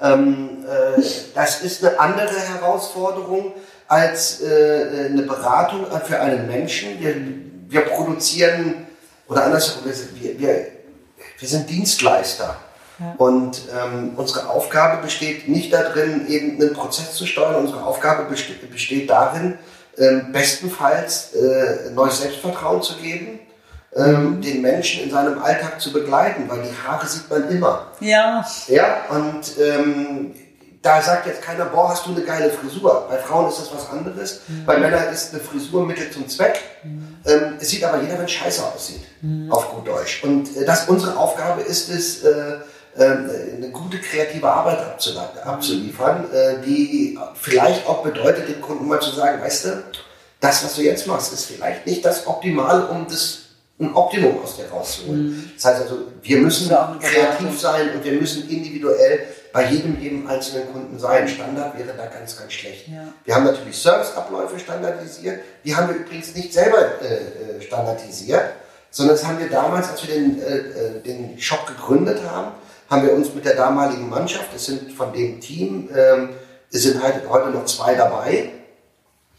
Ähm, 0.00 0.64
äh, 0.66 1.02
das 1.34 1.62
ist 1.62 1.84
eine 1.84 1.98
andere 1.98 2.38
Herausforderung 2.38 3.52
als 3.88 4.42
äh, 4.42 5.08
eine 5.10 5.22
Beratung 5.22 5.86
für 6.04 6.20
einen 6.20 6.46
Menschen. 6.46 7.00
Wir, 7.00 7.14
wir 7.68 7.80
produzieren, 7.82 8.86
oder 9.28 9.44
andersherum, 9.44 9.84
wir, 9.84 10.38
wir, 10.38 10.66
wir 11.38 11.48
sind 11.48 11.68
Dienstleister. 11.68 12.56
Ja. 12.98 13.14
Und 13.18 13.62
ähm, 13.74 14.12
unsere 14.16 14.48
Aufgabe 14.48 15.02
besteht 15.02 15.48
nicht 15.48 15.72
darin, 15.72 16.26
eben 16.28 16.60
einen 16.60 16.72
Prozess 16.72 17.12
zu 17.12 17.26
steuern. 17.26 17.56
Unsere 17.56 17.84
Aufgabe 17.84 18.24
besteht, 18.24 18.70
besteht 18.70 19.10
darin, 19.10 19.58
ähm, 19.98 20.32
bestenfalls 20.32 21.34
äh, 21.34 21.90
neues 21.92 22.20
Selbstvertrauen 22.20 22.82
zu 22.82 22.96
geben, 22.96 23.40
ähm, 23.96 24.40
den 24.40 24.62
Menschen 24.62 25.04
in 25.04 25.10
seinem 25.10 25.42
Alltag 25.42 25.80
zu 25.80 25.92
begleiten, 25.92 26.44
weil 26.48 26.62
die 26.62 26.86
Haare 26.86 27.06
sieht 27.06 27.28
man 27.30 27.48
immer. 27.48 27.86
Ja. 28.00 28.46
Ja, 28.68 28.98
und 29.10 29.58
ähm, 29.60 30.34
da 30.82 31.02
sagt 31.02 31.26
jetzt 31.26 31.42
keiner, 31.42 31.64
boah, 31.66 31.88
hast 31.88 32.06
du 32.06 32.10
eine 32.10 32.22
geile 32.22 32.50
Frisur. 32.50 33.06
Bei 33.08 33.18
Frauen 33.18 33.48
ist 33.48 33.58
das 33.58 33.74
was 33.74 33.90
anderes. 33.90 34.42
Mhm. 34.46 34.66
Bei 34.66 34.78
Männern 34.78 35.12
ist 35.12 35.32
eine 35.32 35.42
Frisur 35.42 35.84
Mittel 35.84 36.10
zum 36.10 36.28
Zweck. 36.28 36.60
Mhm. 36.84 37.16
Ähm, 37.26 37.54
es 37.58 37.70
sieht 37.70 37.82
aber 37.82 38.00
jeder, 38.00 38.18
wenn 38.18 38.26
es 38.26 38.32
scheiße 38.32 38.62
aussieht, 38.62 39.02
mhm. 39.20 39.50
auf 39.50 39.70
gut 39.70 39.88
Deutsch. 39.88 40.22
Und 40.22 40.56
äh, 40.56 40.64
das 40.64 40.88
unsere 40.88 41.16
Aufgabe 41.16 41.62
ist 41.62 41.90
es, 41.90 42.22
äh, 42.22 42.58
ähm, 42.98 43.30
eine 43.56 43.70
gute 43.70 43.98
kreative 43.98 44.48
Arbeit 44.48 44.78
abzuliefern, 45.44 46.24
äh, 46.32 46.64
die 46.64 47.18
vielleicht 47.34 47.86
auch 47.86 48.02
bedeutet, 48.02 48.48
dem 48.48 48.62
Kunden 48.62 48.86
mal 48.86 49.00
zu 49.00 49.10
sagen, 49.10 49.42
weißt 49.42 49.64
du, 49.66 49.82
das, 50.40 50.64
was 50.64 50.76
du 50.76 50.82
jetzt 50.82 51.06
machst, 51.06 51.32
ist 51.32 51.46
vielleicht 51.46 51.86
nicht 51.86 52.04
das 52.04 52.26
Optimale, 52.26 52.86
um 52.86 53.06
das 53.06 53.45
ein 53.78 53.94
Optimum 53.94 54.42
aus 54.42 54.56
dir 54.56 54.68
rauszuholen. 54.70 55.28
Mhm. 55.28 55.50
Das 55.54 55.64
heißt 55.66 55.82
also, 55.82 55.98
wir 56.22 56.38
müssen 56.38 56.68
kreativ 56.68 57.60
sein 57.60 57.94
und 57.94 58.04
wir 58.04 58.12
müssen 58.12 58.48
individuell 58.48 59.26
bei 59.52 59.70
jedem 59.70 60.00
eben 60.02 60.28
einzelnen 60.28 60.72
Kunden 60.72 60.98
sein. 60.98 61.28
Standard 61.28 61.78
wäre 61.78 61.92
da 61.96 62.06
ganz, 62.06 62.38
ganz 62.38 62.52
schlecht. 62.52 62.88
Ja. 62.88 63.08
Wir 63.24 63.34
haben 63.34 63.44
natürlich 63.44 63.76
Serviceabläufe 63.76 64.58
standardisiert. 64.58 65.40
Die 65.64 65.74
haben 65.74 65.88
wir 65.88 65.96
übrigens 65.96 66.34
nicht 66.34 66.52
selber 66.52 67.00
äh, 67.02 67.58
äh 67.58 67.62
standardisiert, 67.62 68.52
sondern 68.90 69.16
das 69.16 69.26
haben 69.26 69.38
wir 69.38 69.48
damals, 69.48 69.90
als 69.90 70.06
wir 70.06 70.14
den, 70.14 70.42
äh, 70.42 70.56
äh, 70.56 71.00
den 71.02 71.38
Shop 71.38 71.66
gegründet 71.66 72.20
haben, 72.30 72.52
haben 72.88 73.06
wir 73.06 73.12
uns 73.12 73.34
mit 73.34 73.44
der 73.44 73.56
damaligen 73.56 74.08
Mannschaft, 74.08 74.48
es 74.54 74.66
sind 74.66 74.92
von 74.92 75.12
dem 75.12 75.40
Team, 75.40 75.90
äh, 75.92 76.28
es 76.72 76.82
sind 76.84 77.02
halt 77.02 77.28
heute 77.28 77.50
noch 77.50 77.64
zwei 77.66 77.94
dabei, 77.94 78.50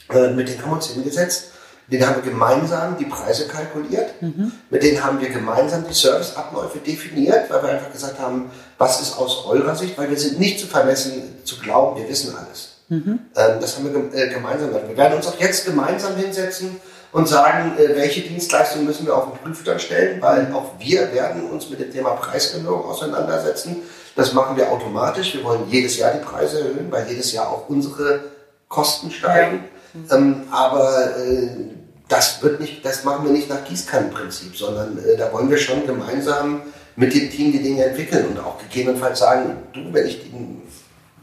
äh, 0.09 0.29
mit 0.29 0.47
denen 0.47 0.61
haben 0.61 0.71
wir 0.71 0.75
uns 0.75 0.89
hingesetzt 0.89 1.51
mit 1.87 2.01
denen 2.01 2.09
haben 2.09 2.23
wir 2.23 2.31
gemeinsam 2.31 2.97
die 2.97 3.05
Preise 3.05 3.47
kalkuliert. 3.47 4.21
Mhm. 4.21 4.51
Mit 4.69 4.83
denen 4.83 5.01
haben 5.03 5.21
wir 5.21 5.29
gemeinsam 5.29 5.85
die 5.87 5.93
Serviceabläufe 5.93 6.79
definiert, 6.79 7.49
weil 7.49 7.63
wir 7.63 7.69
einfach 7.69 7.91
gesagt 7.93 8.19
haben, 8.19 8.51
was 8.77 9.01
ist 9.01 9.17
aus 9.17 9.45
eurer 9.45 9.73
Sicht, 9.73 9.97
weil 9.97 10.09
wir 10.09 10.17
sind 10.17 10.37
nicht 10.37 10.59
zu 10.59 10.67
vermessen, 10.67 11.13
zu 11.45 11.57
glauben, 11.59 12.01
wir 12.01 12.09
wissen 12.09 12.35
alles. 12.35 12.73
Mhm. 12.89 13.19
Ähm, 13.35 13.59
das 13.61 13.77
haben 13.77 13.93
wir 13.93 14.19
äh, 14.19 14.27
gemeinsam 14.33 14.69
gemacht. 14.69 14.83
Wir 14.89 14.97
werden 14.97 15.17
uns 15.17 15.27
auch 15.27 15.39
jetzt 15.39 15.65
gemeinsam 15.65 16.17
hinsetzen 16.17 16.77
und 17.13 17.27
sagen, 17.29 17.77
äh, 17.77 17.95
welche 17.95 18.21
Dienstleistungen 18.21 18.85
müssen 18.85 19.05
wir 19.05 19.15
auf 19.15 19.31
den 19.31 19.39
Prüfstand 19.39 19.81
stellen, 19.81 20.21
weil 20.21 20.47
mhm. 20.47 20.55
auch 20.55 20.71
wir 20.79 21.13
werden 21.13 21.49
uns 21.49 21.69
mit 21.69 21.79
dem 21.79 21.91
Thema 21.91 22.11
Preisgewinnung 22.11 22.83
auseinandersetzen. 22.83 23.77
Das 24.17 24.33
machen 24.33 24.57
wir 24.57 24.69
automatisch. 24.71 25.33
Wir 25.35 25.43
wollen 25.45 25.69
jedes 25.69 25.97
Jahr 25.97 26.11
die 26.11 26.25
Preise 26.25 26.59
erhöhen, 26.59 26.91
weil 26.91 27.07
jedes 27.07 27.31
Jahr 27.31 27.49
auch 27.49 27.69
unsere 27.69 28.21
Kosten 28.67 29.09
steigen. 29.09 29.63
Ja. 30.09 30.17
Mhm. 30.17 30.23
Ähm, 30.23 30.43
aber 30.51 31.17
äh, 31.17 31.76
das 32.07 32.41
wird 32.41 32.59
nicht, 32.59 32.85
das 32.85 33.03
machen 33.03 33.25
wir 33.25 33.31
nicht 33.31 33.49
nach 33.49 33.63
Gießkannenprinzip, 33.65 34.55
sondern 34.55 34.97
äh, 34.97 35.17
da 35.17 35.31
wollen 35.33 35.49
wir 35.49 35.57
schon 35.57 35.85
gemeinsam 35.85 36.61
mit 36.95 37.13
dem 37.13 37.29
Team 37.29 37.51
die 37.51 37.61
Dinge 37.61 37.85
entwickeln 37.85 38.27
und 38.27 38.39
auch 38.39 38.57
gegebenenfalls 38.59 39.19
sagen, 39.19 39.57
du, 39.73 39.93
wenn 39.93 40.07
ich 40.07 40.21
den 40.21 40.61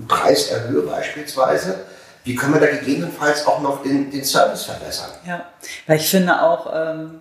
Preis 0.07 0.49
erhöhe 0.49 0.83
beispielsweise, 0.83 1.85
wie 2.25 2.35
können 2.35 2.55
wir 2.55 2.61
da 2.61 2.67
gegebenenfalls 2.69 3.47
auch 3.47 3.61
noch 3.61 3.83
den, 3.83 4.11
den 4.11 4.25
Service 4.25 4.65
verbessern? 4.65 5.11
Ja, 5.27 5.47
weil 5.87 5.99
ich 5.99 6.09
finde 6.09 6.43
auch, 6.43 6.73
ähm, 6.75 7.21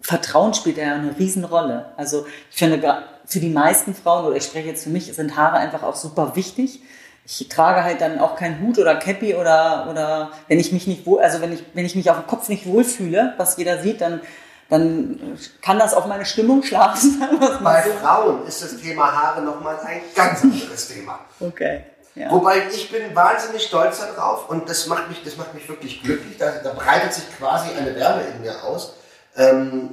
Vertrauen 0.00 0.54
spielt 0.54 0.76
ja 0.76 0.94
eine 0.94 1.18
Riesenrolle. 1.18 1.86
Also 1.96 2.26
ich 2.50 2.58
finde, 2.58 3.02
für 3.24 3.40
die 3.40 3.48
meisten 3.48 3.94
Frauen, 3.94 4.24
oder 4.24 4.36
ich 4.36 4.44
spreche 4.44 4.68
jetzt 4.68 4.84
für 4.84 4.90
mich, 4.90 5.12
sind 5.12 5.36
Haare 5.36 5.56
einfach 5.56 5.82
auch 5.82 5.96
super 5.96 6.36
wichtig. 6.36 6.80
Ich 7.28 7.48
trage 7.48 7.82
halt 7.82 8.00
dann 8.00 8.20
auch 8.20 8.36
keinen 8.36 8.60
Hut 8.60 8.78
oder 8.78 8.94
Cappy 8.94 9.34
oder, 9.34 9.88
oder 9.90 10.30
wenn 10.46 10.60
ich 10.60 10.70
mich 10.70 10.86
nicht 10.86 11.06
wohl, 11.06 11.20
also 11.20 11.40
wenn 11.40 11.52
ich, 11.52 11.64
wenn 11.74 11.84
ich 11.84 11.96
mich 11.96 12.08
auf 12.08 12.18
dem 12.18 12.26
Kopf 12.28 12.48
nicht 12.48 12.66
wohlfühle, 12.66 13.34
was 13.36 13.56
jeder 13.56 13.82
sieht, 13.82 14.00
dann, 14.00 14.20
dann 14.68 15.36
kann 15.60 15.80
das 15.80 15.92
auf 15.92 16.06
meine 16.06 16.24
Stimmung 16.24 16.62
schlafen. 16.62 17.20
Bei 17.64 17.82
so. 17.82 17.90
Frauen 18.00 18.46
ist 18.46 18.62
das 18.62 18.76
Thema 18.76 19.12
Haare 19.12 19.42
nochmal 19.42 19.76
ein 19.84 20.02
ganz 20.14 20.42
anderes 20.44 20.88
Thema. 20.88 21.18
Okay. 21.40 21.84
Ja. 22.14 22.30
Wobei 22.30 22.62
ich 22.72 22.90
bin 22.90 23.14
wahnsinnig 23.14 23.64
stolz 23.64 23.98
darauf 23.98 24.48
und 24.48 24.68
das 24.70 24.86
macht 24.86 25.08
mich, 25.08 25.22
das 25.22 25.36
macht 25.36 25.52
mich 25.52 25.68
wirklich 25.68 26.02
glücklich. 26.02 26.38
Da, 26.38 26.50
da 26.62 26.72
breitet 26.72 27.12
sich 27.12 27.24
quasi 27.36 27.68
eine 27.76 27.94
Wärme 27.94 28.22
in 28.22 28.40
mir 28.40 28.62
aus. 28.64 28.94
Ähm, 29.36 29.90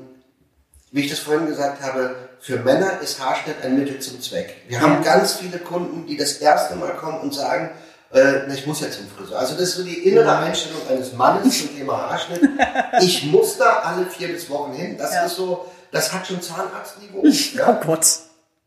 wie 0.93 1.01
ich 1.01 1.09
das 1.09 1.19
vorhin 1.19 1.47
gesagt 1.47 1.81
habe, 1.81 2.15
für 2.39 2.57
Männer 2.57 3.01
ist 3.01 3.19
Haarschnitt 3.19 3.55
ein 3.63 3.77
Mittel 3.77 3.99
zum 3.99 4.21
Zweck. 4.21 4.57
Wir 4.67 4.79
haben 4.79 5.03
ganz 5.03 5.33
viele 5.33 5.57
Kunden, 5.57 6.05
die 6.05 6.15
das 6.15 6.33
erste 6.33 6.75
Mal 6.75 6.91
kommen 6.91 7.19
und 7.21 7.33
sagen, 7.33 7.71
äh, 8.13 8.53
ich 8.53 8.67
muss 8.67 8.79
jetzt 8.81 8.97
zum 8.97 9.07
Friseur. 9.07 9.39
Also 9.39 9.53
das 9.55 9.69
ist 9.69 9.75
so 9.77 9.83
die 9.83 10.07
innere 10.07 10.37
Einstellung 10.37 10.81
eines 10.87 11.13
Mannes 11.13 11.59
zum 11.59 11.75
Thema 11.75 11.97
Haarschnitt. 11.97 12.41
Ich 13.01 13.25
muss 13.25 13.57
da 13.57 13.79
alle 13.79 14.05
vier 14.05 14.27
bis 14.27 14.47
Wochen 14.51 14.73
hin. 14.73 14.95
Das 14.95 15.15
ja. 15.15 15.25
ist 15.25 15.35
so, 15.35 15.65
das 15.91 16.13
hat 16.13 16.27
schon 16.27 16.39
Zahnarztniveau. 16.39 17.23
Ja. 17.25 17.69
Oh 17.81 17.85
Gott. 17.85 18.05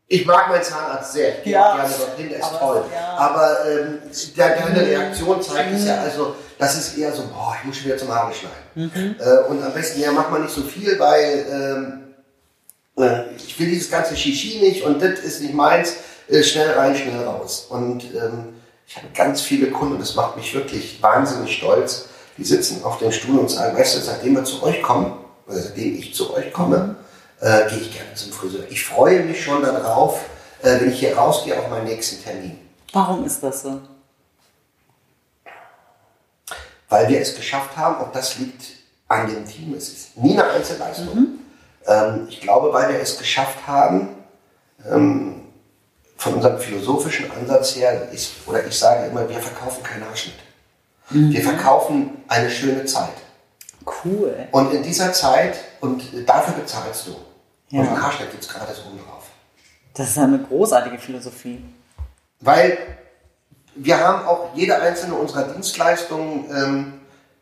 Ich 0.09 0.25
mag 0.25 0.49
meinen 0.49 0.63
Zahnarzt 0.63 1.13
sehr. 1.13 1.37
Ich 1.37 1.43
gehe 1.45 1.53
ja, 1.53 1.71
auch 1.71 1.75
gerne 1.77 1.93
dorthin, 1.97 2.29
der 2.29 2.39
ist 2.39 2.45
aber, 2.45 2.59
toll. 2.59 2.85
Ja. 2.93 3.17
Aber 3.17 3.57
ähm, 3.69 3.99
der, 4.35 4.55
deine 4.55 4.81
Reaktion 4.81 5.41
zeigt 5.41 5.73
es 5.73 5.85
ja, 5.85 6.01
also 6.01 6.35
das 6.59 6.77
ist 6.77 6.97
eher 6.97 7.13
so, 7.13 7.23
boah, 7.23 7.55
ich 7.57 7.65
muss 7.65 7.77
schon 7.77 7.85
wieder 7.85 7.97
zum 7.97 8.13
Haare 8.13 8.33
schneiden. 8.33 8.91
Mhm. 8.93 9.15
Äh, 9.17 9.49
und 9.49 9.63
am 9.63 9.73
besten, 9.73 10.01
ja, 10.01 10.11
macht 10.11 10.31
man 10.31 10.43
nicht 10.43 10.53
so 10.53 10.63
viel, 10.63 10.99
weil 10.99 11.45
ähm, 11.49 12.03
äh, 12.03 12.06
ich 12.97 13.59
will 13.59 13.69
dieses 13.69 13.91
ganze 13.91 14.15
Shishi 14.15 14.59
nicht 14.59 14.83
und 14.83 15.01
das 15.01 15.19
ist 15.19 15.41
nicht 15.41 15.53
meins, 15.53 15.95
äh, 16.29 16.43
schnell 16.43 16.71
rein, 16.71 16.95
schnell 16.95 17.23
raus. 17.25 17.67
Und 17.69 18.03
ähm, 18.15 18.55
ich 18.87 18.97
habe 18.97 19.07
ganz 19.13 19.41
viele 19.41 19.71
Kunden, 19.71 19.99
das 19.99 20.15
macht 20.15 20.35
mich 20.35 20.53
wirklich 20.53 21.01
wahnsinnig 21.01 21.57
stolz, 21.57 22.09
die 22.37 22.43
sitzen 22.43 22.83
auf 22.83 22.99
dem 22.99 23.11
Stuhl 23.11 23.39
und 23.39 23.49
sagen, 23.49 23.77
weißt 23.77 23.97
du, 23.97 24.01
seitdem 24.01 24.35
wir 24.35 24.43
zu 24.43 24.63
euch 24.63 24.81
kommen, 24.81 25.13
oder 25.47 25.59
seitdem 25.59 25.95
ich 25.97 26.13
zu 26.13 26.33
euch 26.33 26.51
komme, 26.51 26.95
äh, 27.39 27.69
gehe 27.69 27.79
ich 27.79 27.93
gerne 27.93 28.13
zum 28.15 28.31
Friseur. 28.31 28.65
Ich 28.69 28.83
freue 28.83 29.23
mich 29.23 29.43
schon 29.43 29.61
darauf, 29.61 30.19
äh, 30.61 30.79
wenn 30.79 30.91
ich 30.91 30.99
hier 30.99 31.17
rausgehe 31.17 31.57
auf 31.57 31.69
meinen 31.69 31.85
nächsten 31.85 32.23
Termin. 32.23 32.57
Warum 32.93 33.25
ist 33.25 33.41
das 33.41 33.61
so? 33.61 33.81
Weil 36.89 37.09
wir 37.09 37.19
es 37.19 37.35
geschafft 37.35 37.75
haben, 37.75 38.03
und 38.03 38.15
das 38.15 38.37
liegt 38.39 38.63
an 39.07 39.27
dem 39.27 39.45
Team, 39.45 39.73
es 39.75 39.89
ist 39.89 40.17
nie 40.17 40.33
eine 40.33 40.49
Einzelleistung. 40.49 41.15
Mhm. 41.15 41.39
Ähm, 41.87 42.27
ich 42.29 42.41
glaube, 42.41 42.73
weil 42.73 42.89
wir 42.89 42.99
es 42.99 43.17
geschafft 43.17 43.65
haben, 43.65 44.09
ähm, 44.85 45.41
von 46.17 46.33
unserem 46.35 46.59
philosophischen 46.59 47.31
Ansatz 47.31 47.75
her, 47.75 48.09
ist, 48.11 48.31
oder 48.47 48.65
ich 48.65 48.77
sage 48.77 49.07
immer, 49.07 49.27
wir 49.29 49.39
verkaufen 49.39 49.83
keinen 49.83 50.05
Haarschnitt. 50.05 50.35
Mhm. 51.09 51.31
Wir 51.31 51.41
verkaufen 51.41 52.23
eine 52.27 52.49
schöne 52.49 52.85
Zeit. 52.85 53.13
Cool. 54.03 54.35
Und 54.51 54.73
in 54.73 54.83
dieser 54.83 55.13
Zeit, 55.13 55.57
und 55.79 56.03
dafür 56.27 56.55
bezahlst 56.55 57.07
du. 57.07 57.15
Ja. 57.69 57.81
Und 57.81 57.89
ein 57.89 58.01
Haarschnitt 58.01 58.31
gibt 58.31 58.43
es 58.43 58.49
gratis 58.49 58.83
oben 58.85 58.97
drauf. 58.97 59.23
Das 59.93 60.09
ist 60.09 60.17
eine 60.17 60.39
großartige 60.39 60.97
Philosophie. 60.97 61.63
Weil 62.39 62.77
wir 63.75 63.99
haben 63.99 64.25
auch 64.27 64.49
jede 64.55 64.79
einzelne 64.79 65.13
unserer 65.15 65.43
Dienstleistungen, 65.53 66.45
ähm, 66.51 66.93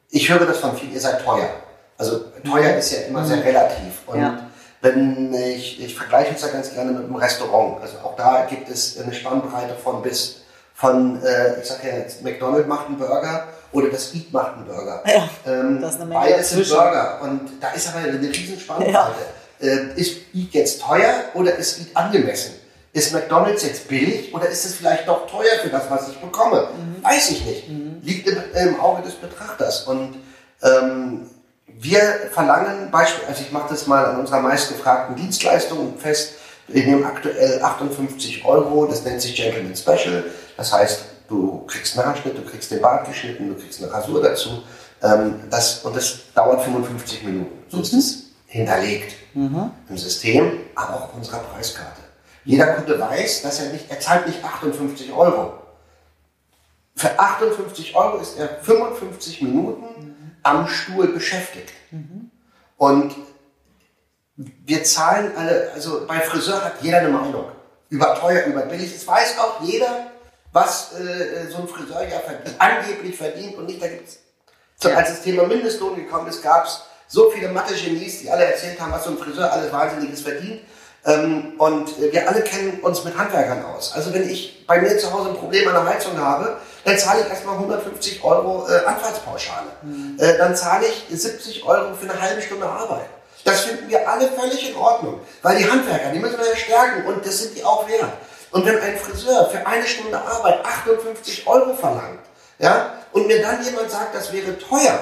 ich 0.10 0.30
höre 0.30 0.46
das 0.46 0.60
von 0.60 0.76
vielen, 0.78 0.94
ihr 0.94 1.02
seid 1.02 1.24
teuer. 1.24 1.50
Also 1.98 2.26
teuer 2.44 2.76
ist 2.76 2.92
ja 2.92 3.00
immer 3.08 3.26
sehr 3.26 3.38
mhm. 3.38 3.44
relativ. 3.44 4.08
Und 4.08 4.20
ja. 4.20 4.40
wenn 4.82 5.34
ich, 5.34 5.84
ich 5.84 5.96
vergleiche 5.96 6.36
es 6.36 6.42
ja 6.42 6.50
ganz 6.50 6.74
gerne 6.74 6.92
mit 6.92 7.04
einem 7.04 7.16
Restaurant. 7.16 7.82
Also 7.82 7.98
auch 8.04 8.16
da 8.16 8.46
gibt 8.50 8.70
es 8.70 9.00
eine 9.00 9.14
Spannbreite 9.14 9.76
von 9.76 10.02
bis. 10.02 10.42
Von, 10.78 11.24
äh, 11.24 11.62
ich 11.62 11.68
sage 11.68 11.88
ja 11.88 11.98
jetzt, 12.00 12.22
McDonald's 12.22 12.68
macht 12.68 12.88
einen 12.88 12.98
Burger 12.98 13.48
oder 13.72 13.88
das 13.88 14.14
Eat 14.14 14.34
macht 14.34 14.56
einen 14.56 14.66
Burger. 14.66 15.04
Ja, 15.06 15.30
ähm, 15.46 15.80
das 15.80 15.94
ist 15.94 16.02
eine 16.02 16.10
Menge 16.10 16.22
beides 16.22 16.50
sind 16.50 16.68
Burger. 16.68 17.22
Und 17.22 17.50
da 17.62 17.72
ist 17.72 17.88
aber 17.88 18.00
eine 18.00 18.20
riesen 18.20 18.60
Spannbreite. 18.60 18.92
Ja. 18.92 19.16
Äh, 19.62 19.94
ist 19.96 20.18
Eat 20.34 20.54
jetzt 20.54 20.82
teuer 20.82 21.14
oder 21.34 21.56
ist 21.56 21.80
Eat 21.80 21.88
angemessen? 21.94 22.56
Ist 22.92 23.14
McDonald's 23.14 23.64
jetzt 23.64 23.88
billig 23.88 24.34
oder 24.34 24.50
ist 24.50 24.66
es 24.66 24.76
vielleicht 24.76 25.08
doch 25.08 25.28
teuer 25.28 25.60
für 25.62 25.70
das, 25.70 25.90
was 25.90 26.10
ich 26.10 26.18
bekomme? 26.18 26.68
Mhm. 26.78 27.04
Weiß 27.04 27.32
ich 27.32 27.46
nicht. 27.46 27.70
Mhm. 27.70 28.02
Liegt 28.02 28.28
im, 28.28 28.38
im, 28.54 28.80
Auge 28.80 29.02
des 29.02 29.14
Betrachters. 29.16 29.84
Und 29.84 30.16
ähm, 30.62 31.30
wir 31.80 32.02
verlangen, 32.32 32.90
Beispiel, 32.92 33.26
also 33.28 33.42
ich 33.42 33.52
mache 33.52 33.70
das 33.70 33.88
mal 33.88 34.06
an 34.06 34.20
unserer 34.20 34.42
meistgefragten 34.42 35.16
Dienstleistung 35.16 35.98
fest, 35.98 36.34
wir 36.68 36.84
nehmen 36.84 37.04
aktuell 37.06 37.62
58 37.62 38.44
Euro, 38.46 38.86
das 38.88 39.04
nennt 39.04 39.22
sich 39.22 39.36
Gentleman 39.36 39.76
Special. 39.76 40.24
Das 40.58 40.74
heißt, 40.74 41.06
du 41.28 41.64
kriegst 41.68 41.98
einen 41.98 42.08
Haarschnitt, 42.08 42.38
du 42.38 42.44
kriegst 42.44 42.72
den 42.72 42.82
Bart 42.82 43.08
geschnitten, 43.08 43.50
du 43.50 43.56
kriegst 43.56 43.82
eine 43.84 43.92
Rasur 43.92 44.22
dazu. 44.22 44.64
Ähm, 45.04 45.42
das, 45.50 45.84
und 45.84 45.96
das 45.96 46.20
dauert 46.34 46.64
55 46.64 47.24
Minuten. 47.24 47.66
So 47.70 47.78
mhm. 47.78 47.84
ist 47.84 47.94
es 47.94 48.24
hinterlegt 48.48 49.16
mhm. 49.34 49.70
im 49.90 49.98
System, 49.98 50.60
aber 50.74 50.96
auch 50.96 51.04
auf 51.04 51.14
unserer 51.16 51.40
Preiskarte. 51.40 52.02
Jeder 52.46 52.68
Kunde 52.68 53.00
weiß, 53.00 53.44
dass 53.44 53.60
er 53.60 53.72
nicht, 53.72 53.90
er 53.90 54.00
zahlt 54.00 54.28
nicht 54.28 54.44
58 54.44 55.12
Euro. 55.12 55.54
Für 56.96 57.20
58 57.20 57.96
Euro 57.96 58.18
ist 58.18 58.40
er 58.40 58.48
55 58.62 59.42
Minuten 59.42 59.82
mhm. 59.82 60.15
Am 60.46 60.68
Stuhl 60.68 61.08
beschäftigt. 61.08 61.74
Mhm. 61.92 62.30
Und 62.78 63.16
wir 64.38 64.84
zahlen 64.84 65.36
alle, 65.36 65.72
also 65.74 66.06
bei 66.06 66.20
Friseur 66.20 66.64
hat 66.64 66.82
jeder 66.82 67.00
eine 67.00 67.10
Meinung. 67.10 67.46
Über 67.90 68.16
teuer, 68.16 68.46
über 68.46 68.62
billig. 68.62 68.94
Es 68.94 69.08
weiß 69.08 69.40
auch 69.40 69.62
jeder, 69.62 70.12
was 70.52 70.94
äh, 71.00 71.50
so 71.50 71.58
ein 71.58 71.68
Friseur 71.68 72.04
ja 72.08 72.20
verdient, 72.20 72.56
angeblich 72.60 73.16
verdient 73.16 73.56
und 73.56 73.66
nicht. 73.66 73.82
Da 73.82 73.88
gibt's, 73.88 74.20
so, 74.78 74.90
als 74.90 75.10
das 75.10 75.22
Thema 75.22 75.48
Mindestlohn 75.48 75.96
gekommen 75.96 76.28
ist, 76.28 76.44
gab 76.44 76.66
es 76.66 76.82
so 77.08 77.30
viele 77.30 77.50
Mathe-Genies, 77.50 78.22
die 78.22 78.30
alle 78.30 78.46
erzählt 78.46 78.80
haben, 78.80 78.92
was 78.92 79.06
so 79.06 79.12
ein 79.12 79.18
Friseur 79.18 79.52
alles 79.52 79.72
Wahnsinniges 79.72 80.22
verdient. 80.22 80.62
Ähm, 81.06 81.54
und 81.58 82.00
wir 82.00 82.28
alle 82.28 82.42
kennen 82.42 82.80
uns 82.82 83.04
mit 83.04 83.18
Handwerkern 83.18 83.64
aus. 83.66 83.94
Also 83.94 84.14
wenn 84.14 84.28
ich 84.28 84.66
bei 84.66 84.82
mir 84.82 84.98
zu 84.98 85.14
Hause 85.14 85.30
ein 85.30 85.36
Problem 85.36 85.68
an 85.68 85.76
der 85.76 85.86
Heizung 85.86 86.18
habe, 86.20 86.58
dann 86.84 86.98
zahle 86.98 87.22
ich 87.22 87.30
erstmal 87.30 87.56
150 87.56 88.24
Euro 88.24 88.68
äh, 88.68 88.86
Anfahrtspauschale. 88.86 89.68
Mhm. 89.84 90.18
Äh, 90.20 90.38
dann 90.38 90.56
zahle 90.56 90.86
ich 90.88 91.06
70 91.10 91.64
Euro 91.66 91.94
für 91.94 92.10
eine 92.10 92.20
halbe 92.20 92.42
Stunde 92.42 92.66
Arbeit. 92.66 93.06
Das 93.44 93.62
finden 93.62 93.88
wir 93.88 94.10
alle 94.10 94.28
völlig 94.30 94.72
in 94.72 94.76
Ordnung, 94.76 95.22
weil 95.44 95.58
die 95.58 95.70
Handwerker, 95.70 96.10
die 96.12 96.18
müssen 96.18 96.40
wir 96.40 96.50
ja 96.50 96.56
stärken 96.56 97.06
und 97.06 97.24
das 97.24 97.38
sind 97.38 97.56
die 97.56 97.64
auch 97.64 97.88
wert. 97.88 98.12
Und 98.52 98.66
wenn 98.66 98.80
ein 98.80 98.98
Friseur 98.98 99.48
für 99.52 99.66
eine 99.68 99.86
Stunde 99.86 100.18
Arbeit 100.18 100.66
58 100.66 101.46
Euro 101.46 101.76
verlangt, 101.76 102.22
ja, 102.58 102.94
und 103.12 103.28
mir 103.28 103.42
dann 103.42 103.64
jemand 103.64 103.92
sagt, 103.92 104.16
das 104.16 104.34
wäre 104.34 104.58
teuer, 104.58 105.00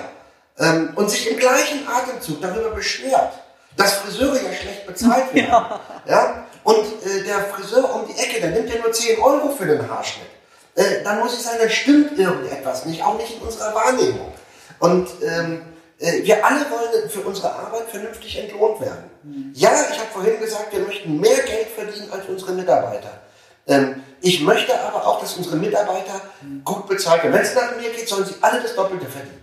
ähm, 0.59 0.91
und 0.95 1.09
sich 1.09 1.29
im 1.31 1.37
gleichen 1.37 1.87
Atemzug 1.87 2.41
darüber 2.41 2.71
beschwert, 2.71 3.33
dass 3.77 3.93
Friseure 3.93 4.35
ja 4.35 4.53
schlecht 4.53 4.85
bezahlt 4.85 5.33
werden. 5.33 5.49
Ja. 5.49 5.79
ja? 6.07 6.45
Und 6.63 6.85
äh, 7.05 7.23
der 7.23 7.39
Friseur 7.45 7.93
um 7.93 8.07
die 8.07 8.17
Ecke, 8.17 8.39
der 8.39 8.51
nimmt 8.51 8.69
ja 8.69 8.79
nur 8.81 8.91
10 8.91 9.19
Euro 9.19 9.49
für 9.49 9.65
den 9.65 9.89
Haarschnitt. 9.89 10.27
Äh, 10.75 11.03
dann 11.03 11.19
muss 11.19 11.33
ich 11.33 11.41
sagen, 11.41 11.57
da 11.61 11.69
stimmt 11.69 12.17
irgendetwas 12.17 12.85
nicht, 12.85 13.03
auch 13.03 13.17
nicht 13.17 13.35
in 13.35 13.41
unserer 13.41 13.75
Wahrnehmung. 13.75 14.31
Und 14.79 15.09
ähm, 15.21 15.61
äh, 15.99 16.23
wir 16.23 16.45
alle 16.45 16.65
wollen 16.71 17.09
für 17.09 17.21
unsere 17.21 17.53
Arbeit 17.53 17.89
vernünftig 17.89 18.39
entlohnt 18.39 18.81
werden. 18.81 19.09
Mhm. 19.23 19.51
Ja, 19.53 19.71
ich 19.91 19.99
habe 19.99 20.09
vorhin 20.11 20.39
gesagt, 20.39 20.71
wir 20.71 20.79
möchten 20.81 21.19
mehr 21.19 21.41
Geld 21.43 21.67
verdienen 21.75 22.11
als 22.11 22.25
unsere 22.27 22.53
Mitarbeiter. 22.53 23.21
Ähm, 23.67 24.03
ich 24.21 24.41
möchte 24.41 24.79
aber 24.81 25.05
auch, 25.05 25.19
dass 25.19 25.37
unsere 25.37 25.57
Mitarbeiter 25.57 26.21
mhm. 26.41 26.63
gut 26.63 26.87
bezahlt 26.87 27.23
werden. 27.23 27.33
Wenn 27.33 27.41
es 27.41 27.55
nach 27.55 27.75
mir 27.75 27.89
geht, 27.91 28.07
sollen 28.07 28.25
sie 28.25 28.35
alle 28.41 28.61
das 28.61 28.75
Doppelte 28.75 29.05
verdienen. 29.05 29.42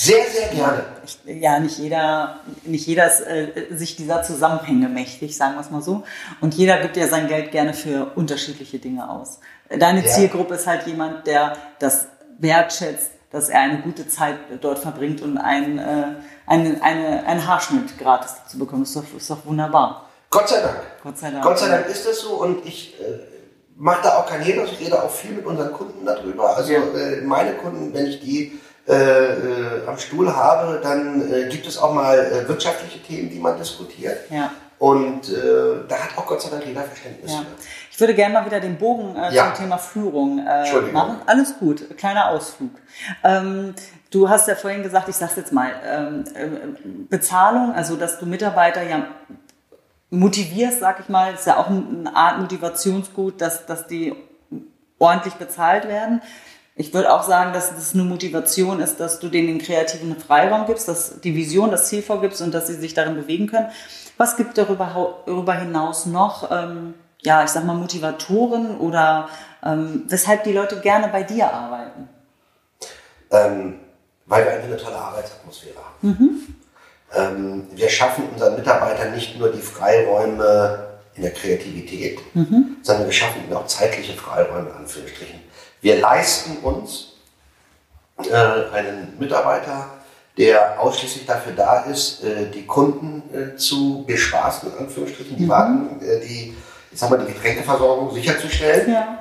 Sehr, 0.00 0.30
sehr 0.30 0.46
gerne. 0.50 0.84
Ja, 1.24 1.58
nicht 1.58 1.76
jeder, 1.76 2.38
nicht 2.62 2.86
jeder 2.86 3.08
ist 3.08 3.20
äh, 3.20 3.66
sich 3.72 3.96
dieser 3.96 4.22
Zusammenhänge 4.22 4.88
mächtig, 4.88 5.36
sagen 5.36 5.56
wir 5.56 5.60
es 5.60 5.72
mal 5.72 5.82
so. 5.82 6.04
Und 6.40 6.54
jeder 6.54 6.80
gibt 6.80 6.96
ja 6.96 7.08
sein 7.08 7.26
Geld 7.26 7.50
gerne 7.50 7.74
für 7.74 8.12
unterschiedliche 8.14 8.78
Dinge 8.78 9.10
aus. 9.10 9.40
Deine 9.68 10.04
ja. 10.04 10.06
Zielgruppe 10.06 10.54
ist 10.54 10.68
halt 10.68 10.86
jemand, 10.86 11.26
der 11.26 11.56
das 11.80 12.06
wertschätzt, 12.38 13.10
dass 13.32 13.48
er 13.48 13.58
eine 13.58 13.80
gute 13.80 14.06
Zeit 14.06 14.36
dort 14.60 14.78
verbringt 14.78 15.20
und 15.20 15.36
ein, 15.36 15.80
äh, 15.80 16.04
eine, 16.46 16.80
eine, 16.80 17.26
einen 17.26 17.48
Haarschnitt 17.48 17.98
gratis 17.98 18.36
zu 18.48 18.56
bekommen. 18.56 18.84
Ist 18.84 18.94
doch, 18.94 19.02
ist 19.16 19.28
doch 19.28 19.44
wunderbar. 19.46 20.08
Gott 20.30 20.48
sei 20.48 20.60
Dank. 20.60 20.78
Gott 21.02 21.18
sei 21.18 21.32
Dank. 21.32 21.42
Gott 21.42 21.58
sei 21.58 21.68
Dank 21.70 21.88
ist 21.88 22.06
das 22.06 22.20
so 22.20 22.34
und 22.34 22.64
ich 22.64 22.94
äh, 23.00 23.18
mache 23.74 24.02
da 24.04 24.18
auch 24.18 24.26
kein 24.26 24.42
Hehl, 24.42 24.64
ich 24.64 24.78
rede 24.78 25.02
auch 25.02 25.10
viel 25.10 25.32
mit 25.32 25.44
unseren 25.44 25.72
Kunden 25.72 26.06
darüber. 26.06 26.56
Also 26.56 26.72
ja. 26.72 26.82
äh, 26.82 27.20
meine 27.22 27.54
Kunden, 27.54 27.92
wenn 27.92 28.06
ich 28.06 28.20
die 28.20 28.60
äh, 28.88 28.92
äh, 28.94 29.86
am 29.86 29.98
Stuhl 29.98 30.34
habe, 30.34 30.80
dann 30.82 31.20
äh, 31.30 31.48
gibt 31.48 31.66
es 31.66 31.76
auch 31.78 31.92
mal 31.92 32.18
äh, 32.18 32.48
wirtschaftliche 32.48 33.02
Themen, 33.02 33.28
die 33.30 33.38
man 33.38 33.56
diskutiert. 33.58 34.18
Ja. 34.30 34.50
Und 34.78 35.28
äh, 35.28 35.86
da 35.88 35.96
hat 35.96 36.16
auch 36.16 36.24
Gott 36.26 36.40
sei 36.40 36.50
Dank 36.50 36.64
jeder 36.64 36.82
Verständnis 36.82 37.32
Ja. 37.32 37.38
für. 37.40 37.46
Ich 37.90 38.00
würde 38.00 38.14
gerne 38.14 38.32
mal 38.34 38.46
wieder 38.46 38.60
den 38.60 38.76
Bogen 38.78 39.16
äh, 39.16 39.34
Ja. 39.34 39.46
zum 39.52 39.64
Thema 39.64 39.76
Führung 39.78 40.44
machen. 40.92 41.16
Alles 41.26 41.58
gut, 41.58 41.96
kleiner 41.98 42.28
Ausflug. 42.30 42.70
Ähm, 43.24 43.74
du 44.10 44.28
hast 44.28 44.46
ja 44.48 44.54
vorhin 44.54 44.82
gesagt, 44.84 45.08
ich 45.08 45.16
sag's 45.16 45.34
jetzt 45.36 45.52
mal, 45.52 45.72
ähm, 45.84 46.24
Bezahlung, 47.10 47.72
also 47.74 47.96
dass 47.96 48.18
du 48.20 48.26
Mitarbeiter 48.26 48.82
ja 48.84 49.04
motivierst, 50.10 50.80
sag 50.80 51.00
ich 51.00 51.08
mal, 51.08 51.34
ist 51.34 51.46
ja 51.46 51.56
auch 51.58 51.66
eine 51.68 52.14
Art 52.14 52.38
Motivationsgut, 52.40 53.40
dass, 53.40 53.66
dass 53.66 53.86
die 53.86 54.14
ordentlich 54.98 55.34
bezahlt 55.34 55.86
werden. 55.88 56.22
Ich 56.78 56.94
würde 56.94 57.12
auch 57.12 57.22
sagen, 57.22 57.52
dass 57.52 57.76
es 57.76 57.92
eine 57.92 58.04
Motivation 58.04 58.80
ist, 58.80 59.00
dass 59.00 59.20
du 59.20 59.28
denen 59.28 59.48
den 59.48 59.58
kreativen 59.58 60.16
Freiraum 60.18 60.66
gibst, 60.66 60.88
dass 60.88 61.20
die 61.20 61.34
Vision, 61.34 61.70
das 61.70 61.88
Ziel 61.88 62.02
vorgibst 62.02 62.40
und 62.40 62.54
dass 62.54 62.68
sie 62.68 62.74
sich 62.74 62.94
darin 62.94 63.16
bewegen 63.16 63.48
können. 63.48 63.68
Was 64.16 64.36
gibt 64.36 64.56
darüber, 64.56 65.20
darüber 65.26 65.54
hinaus 65.54 66.06
noch, 66.06 66.50
ähm, 66.50 66.94
ja, 67.20 67.44
ich 67.44 67.50
sag 67.50 67.64
mal, 67.64 67.74
Motivatoren 67.74 68.78
oder 68.78 69.28
ähm, 69.64 70.04
weshalb 70.08 70.44
die 70.44 70.52
Leute 70.52 70.80
gerne 70.80 71.08
bei 71.08 71.24
dir 71.24 71.52
arbeiten? 71.52 72.08
ähm, 73.30 73.80
weil 74.26 74.44
wir 74.44 74.52
einfach 74.52 74.68
eine 74.68 74.76
tolle 74.76 74.96
Arbeitsatmosphäre 74.96 75.76
haben. 75.76 76.56
Ähm, 77.14 77.66
wir 77.74 77.88
schaffen 77.88 78.24
unseren 78.32 78.56
Mitarbeitern 78.56 79.14
nicht 79.14 79.38
nur 79.38 79.50
die 79.50 79.60
Freiräume 79.60 80.86
in 81.14 81.22
der 81.22 81.32
Kreativität, 81.32 82.20
sondern 82.82 83.06
wir 83.06 83.12
schaffen 83.12 83.42
ihnen 83.44 83.56
auch 83.56 83.66
zeitliche 83.66 84.12
Freiräume, 84.12 84.68
in 84.70 84.76
Anführungsstrichen. 84.76 85.40
Wir 85.80 86.00
leisten 86.00 86.58
uns 86.58 87.12
äh, 88.18 88.34
einen 88.72 89.16
Mitarbeiter, 89.18 89.90
der 90.36 90.80
ausschließlich 90.80 91.26
dafür 91.26 91.52
da 91.52 91.80
ist, 91.82 92.22
äh, 92.24 92.46
die 92.50 92.66
Kunden 92.66 93.22
äh, 93.34 93.56
zu 93.56 94.04
bespaßen, 94.06 94.72
in 94.72 94.78
Anführungsstrichen, 94.78 95.36
die 95.36 95.48
warten, 95.48 96.00
äh, 96.00 96.20
die, 96.20 96.54
ich 96.92 96.98
sag 96.98 97.10
mal, 97.10 97.18
die 97.18 97.32
Getränkeversorgung 97.32 98.12
sicherzustellen. 98.12 98.92
Ja. 98.92 99.18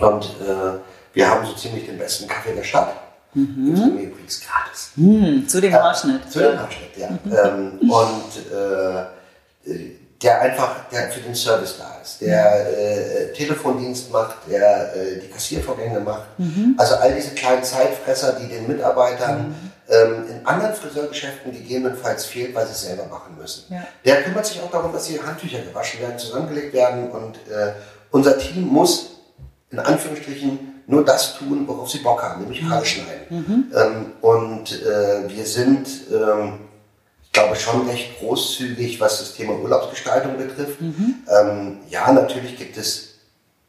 Und 0.00 0.24
äh, 0.24 0.78
wir 1.12 1.30
haben 1.30 1.46
so 1.46 1.54
ziemlich 1.54 1.86
den 1.86 1.98
besten 1.98 2.26
Kaffee 2.26 2.54
der 2.54 2.64
Stadt. 2.64 2.94
Mhm. 3.34 3.74
Bei 3.74 3.86
mir 3.86 4.02
übrigens 4.02 4.40
gratis. 4.40 4.90
Hm, 4.96 5.48
zu 5.48 5.60
dem 5.60 5.72
Haarschnitt. 5.72 6.30
Zu 6.30 6.38
dem 6.40 6.58
Haarschnitt, 6.58 6.96
ja. 6.96 7.08
ähm, 7.46 7.90
und 7.90 8.52
äh, 8.52 10.03
der 10.24 10.40
einfach 10.40 10.88
der 10.90 11.10
für 11.10 11.20
den 11.20 11.34
Service 11.34 11.76
da 11.78 12.00
ist, 12.02 12.20
der 12.20 12.66
äh, 12.66 13.32
Telefondienst 13.34 14.10
macht, 14.10 14.36
der 14.50 14.96
äh, 14.96 15.20
die 15.20 15.28
Kassiervorgänge 15.28 16.00
macht. 16.00 16.26
Also 16.78 16.94
all 16.96 17.14
diese 17.14 17.34
kleinen 17.34 17.62
Zeitfresser, 17.62 18.32
die 18.40 18.48
den 18.48 18.66
Mitarbeitern 18.66 19.54
ähm, 19.88 20.24
in 20.30 20.46
anderen 20.46 20.74
Friseurgeschäften 20.74 21.52
gegebenenfalls 21.52 22.24
fehlt, 22.24 22.54
weil 22.54 22.66
sie 22.66 22.72
es 22.72 22.82
selber 22.82 23.04
machen 23.04 23.36
müssen. 23.38 23.64
Ja. 23.68 23.86
Der 24.04 24.22
kümmert 24.22 24.46
sich 24.46 24.60
auch 24.62 24.70
darum, 24.70 24.92
dass 24.94 25.04
die 25.04 25.20
Handtücher 25.20 25.60
gewaschen 25.60 26.00
werden, 26.00 26.18
zusammengelegt 26.18 26.72
werden 26.72 27.10
und 27.10 27.36
äh, 27.52 27.72
unser 28.10 28.38
Team 28.38 28.66
muss 28.66 29.10
in 29.70 29.78
Anführungsstrichen 29.78 30.82
nur 30.86 31.04
das 31.04 31.36
tun, 31.36 31.66
worauf 31.66 31.90
sie 31.90 31.98
Bock 31.98 32.22
haben, 32.22 32.42
nämlich 32.42 32.62
Haare 32.62 32.84
schneiden. 32.84 33.72
Ähm, 33.74 34.12
und 34.20 34.72
äh, 34.82 35.28
wir 35.28 35.44
sind, 35.44 35.86
ähm, 36.12 36.60
glaube, 37.34 37.56
schon 37.56 37.86
recht 37.88 38.18
großzügig, 38.18 38.98
was 39.00 39.18
das 39.18 39.34
Thema 39.34 39.52
Urlaubsgestaltung 39.58 40.38
betrifft. 40.38 40.80
Ähm, 40.80 41.78
ja, 41.90 42.10
natürlich 42.10 42.56
gibt 42.56 42.76
es 42.78 43.10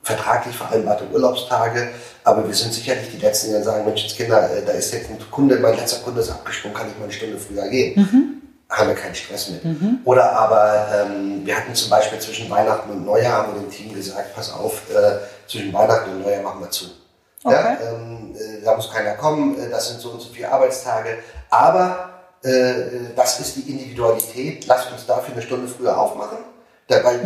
vertraglich 0.01 0.55
vereinbarte 0.55 1.03
Urlaubstage, 1.12 1.89
aber 2.24 2.48
wir 2.48 2.53
sind 2.55 2.74
sicherlich 2.74 3.10
die 3.12 3.17
Letzten, 3.17 3.48
die 3.48 3.53
dann 3.53 3.63
sagen, 3.63 3.85
Menschenskinder, 3.85 4.55
äh, 4.55 4.63
da 4.66 4.72
ist 4.72 4.94
jetzt 4.94 5.09
ein 5.09 5.18
Kunde, 5.31 5.57
mein 5.57 5.75
letzter 5.75 6.00
Kunde 6.00 6.22
ist 6.22 6.29
abgesprungen, 6.29 6.77
kann 6.77 6.87
ich 6.90 6.98
mal 6.98 7.03
eine 7.05 7.13
Stunde 7.13 7.37
früher 7.37 7.68
gehen 7.68 8.42
haben 8.70 8.90
wir 8.90 8.96
keinen 8.96 9.16
Stress 9.16 9.50
mit. 9.50 9.61
Oder 10.05 10.31
aber 10.31 10.87
ähm, 10.92 11.46
wir 11.46 11.55
hatten 11.55 11.75
zum 11.75 11.90
Beispiel 11.90 12.20
zwischen 12.20 12.50
Weihnachten 12.50 12.90
und 12.90 13.05
Neujahr 13.05 13.44
haben 13.44 13.53
wir 13.53 13.61
dem 13.61 13.70
Team 13.72 13.94
gesagt, 13.94 14.33
pass 14.35 14.51
auf, 14.51 14.90
äh, 14.90 15.20
zwischen 15.48 15.72
Weihnachten 15.72 16.09
und 16.11 16.24
Neujahr 16.24 16.42
machen 16.42 16.61
wir 16.61 16.72
zu. 16.72 16.85
Ja, 17.44 17.51
Okay. 17.51 17.77
ähm, 17.94 18.35
äh, 18.35 18.63
da 18.66 18.75
muss 18.75 18.92
keiner 18.92 19.13
kommen, 19.13 19.57
äh, 19.59 19.70
das 19.70 19.90
sind 19.90 20.01
so 20.01 20.09
und 20.09 20.22
so 20.22 20.29
viele 20.33 20.51
Arbeitstage. 20.51 21.20
Aber 21.51 22.15
das 23.16 23.40
ist 23.40 23.55
die 23.55 23.72
Individualität. 23.72 24.68
Lasst 24.68 24.92
uns 24.92 25.05
dafür 25.05 25.34
eine 25.34 25.42
Stunde 25.42 25.68
früher 25.68 25.98
aufmachen, 25.98 26.38
dabei, 26.88 27.20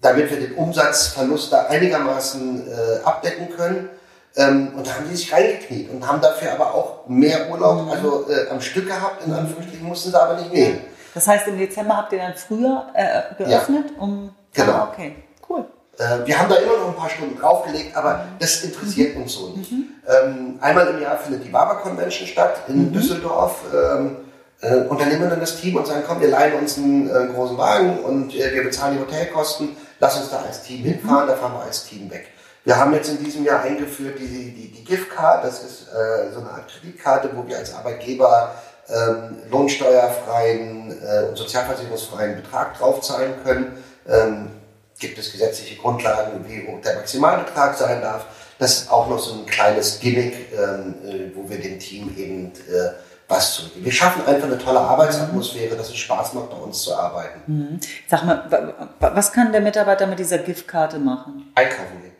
damit 0.00 0.30
wir 0.30 0.40
den 0.40 0.54
Umsatzverlust 0.54 1.52
da 1.52 1.66
einigermaßen 1.66 2.66
äh, 2.68 3.04
abdecken 3.04 3.48
können. 3.56 3.90
Ähm, 4.36 4.72
und 4.76 4.86
da 4.86 4.94
haben 4.94 5.06
die 5.10 5.16
sich 5.16 5.32
reingekniet 5.32 5.90
und 5.90 6.06
haben 6.06 6.20
dafür 6.20 6.52
aber 6.52 6.72
auch 6.74 7.06
mehr 7.08 7.50
Urlaub, 7.50 7.84
Mhm. 7.84 7.90
also 7.90 8.26
äh, 8.30 8.48
am 8.48 8.60
Stück 8.60 8.86
gehabt, 8.86 9.24
in 9.26 9.32
Anführungsstrichen 9.32 9.86
mussten 9.86 10.10
sie 10.10 10.20
aber 10.22 10.36
nicht 10.36 10.52
nehmen. 10.52 10.80
Das 11.14 11.26
heißt, 11.26 11.48
im 11.48 11.58
Dezember 11.58 11.96
habt 11.96 12.12
ihr 12.12 12.18
dann 12.20 12.34
früher 12.34 12.86
äh, 12.94 13.34
geöffnet? 13.42 13.86
Um, 13.98 14.30
Genau. 14.52 14.72
Ah, 14.72 14.88
okay, 14.92 15.16
cool. 15.48 15.64
Äh, 15.98 16.26
wir 16.26 16.38
haben 16.38 16.48
da 16.48 16.56
immer 16.56 16.76
noch 16.78 16.88
ein 16.88 16.96
paar 16.96 17.10
Stunden 17.10 17.36
draufgelegt, 17.38 17.96
aber 17.96 18.24
das 18.40 18.62
interessiert 18.62 19.16
uns 19.16 19.32
so 19.34 19.48
nicht. 19.50 19.72
Ähm, 19.72 20.58
einmal 20.60 20.86
im 20.88 21.00
Jahr 21.02 21.16
findet 21.18 21.44
die 21.44 21.48
Barber 21.50 21.76
Convention 21.80 22.26
statt 22.28 22.56
in 22.68 22.92
Düsseldorf. 22.92 23.60
Ähm, 23.72 24.16
äh, 24.16 24.29
und 24.62 25.00
dann 25.00 25.08
nehmen 25.08 25.22
wir 25.22 25.30
dann 25.30 25.40
das 25.40 25.56
Team 25.56 25.76
und 25.76 25.86
sagen, 25.86 26.02
komm, 26.06 26.20
wir 26.20 26.28
leihen 26.28 26.58
uns 26.58 26.76
einen 26.76 27.08
äh, 27.08 27.32
großen 27.32 27.56
Wagen 27.56 27.98
und 28.00 28.34
äh, 28.34 28.52
wir 28.52 28.62
bezahlen 28.62 28.96
die 28.98 29.02
Hotelkosten, 29.02 29.76
lass 29.98 30.18
uns 30.18 30.30
da 30.30 30.42
als 30.42 30.62
Team 30.62 30.84
hinfahren, 30.84 31.28
da 31.28 31.34
fahren 31.34 31.54
wir 31.54 31.62
als 31.62 31.84
Team 31.84 32.10
weg. 32.10 32.28
Wir 32.64 32.76
haben 32.76 32.92
jetzt 32.92 33.08
in 33.08 33.24
diesem 33.24 33.44
Jahr 33.44 33.62
eingeführt 33.62 34.18
die, 34.18 34.26
die, 34.26 34.70
die 34.70 34.84
Gift-Card, 34.84 35.44
das 35.44 35.64
ist 35.64 35.88
äh, 35.88 36.30
so 36.32 36.40
eine 36.40 36.50
Art 36.50 36.68
Kreditkarte, 36.68 37.30
wo 37.34 37.46
wir 37.46 37.56
als 37.56 37.74
Arbeitgeber 37.74 38.54
ähm, 38.90 39.38
lohnsteuerfreien 39.50 40.90
äh, 41.02 41.28
und 41.28 41.38
sozialversicherungsfreien 41.38 42.36
Betrag 42.36 42.76
draufzahlen 42.76 43.32
können. 43.42 43.82
Ähm, 44.06 44.50
gibt 44.98 45.18
es 45.18 45.32
gesetzliche 45.32 45.76
Grundlagen, 45.76 46.44
wie 46.46 46.66
hoch 46.66 46.82
der 46.82 46.96
Maximalbetrag 46.96 47.76
sein 47.76 48.02
darf. 48.02 48.26
Das 48.58 48.82
ist 48.82 48.90
auch 48.90 49.08
noch 49.08 49.18
so 49.18 49.32
ein 49.32 49.46
kleines 49.46 49.98
Gimmick, 50.00 50.52
ähm, 50.52 50.94
äh, 51.06 51.34
wo 51.34 51.48
wir 51.48 51.58
dem 51.58 51.78
Team 51.78 52.14
eben 52.18 52.52
äh, 52.68 52.90
was 53.30 53.54
zurückgeben. 53.54 53.84
Wir 53.84 53.92
schaffen 53.92 54.26
einfach 54.26 54.46
eine 54.46 54.58
tolle 54.58 54.80
Arbeitsatmosphäre, 54.80 55.76
dass 55.76 55.88
es 55.88 55.96
Spaß 55.96 56.34
macht, 56.34 56.50
bei 56.50 56.56
uns 56.56 56.82
zu 56.82 56.94
arbeiten. 56.94 57.78
Sag 58.08 58.24
mal, 58.24 58.44
wa- 58.50 58.74
wa- 58.98 59.12
was 59.14 59.32
kann 59.32 59.52
der 59.52 59.60
Mitarbeiter 59.60 60.06
mit 60.06 60.18
dieser 60.18 60.38
Giftkarte 60.38 60.98
machen? 60.98 61.50
Einkaufen 61.54 62.00
gehen. 62.02 62.10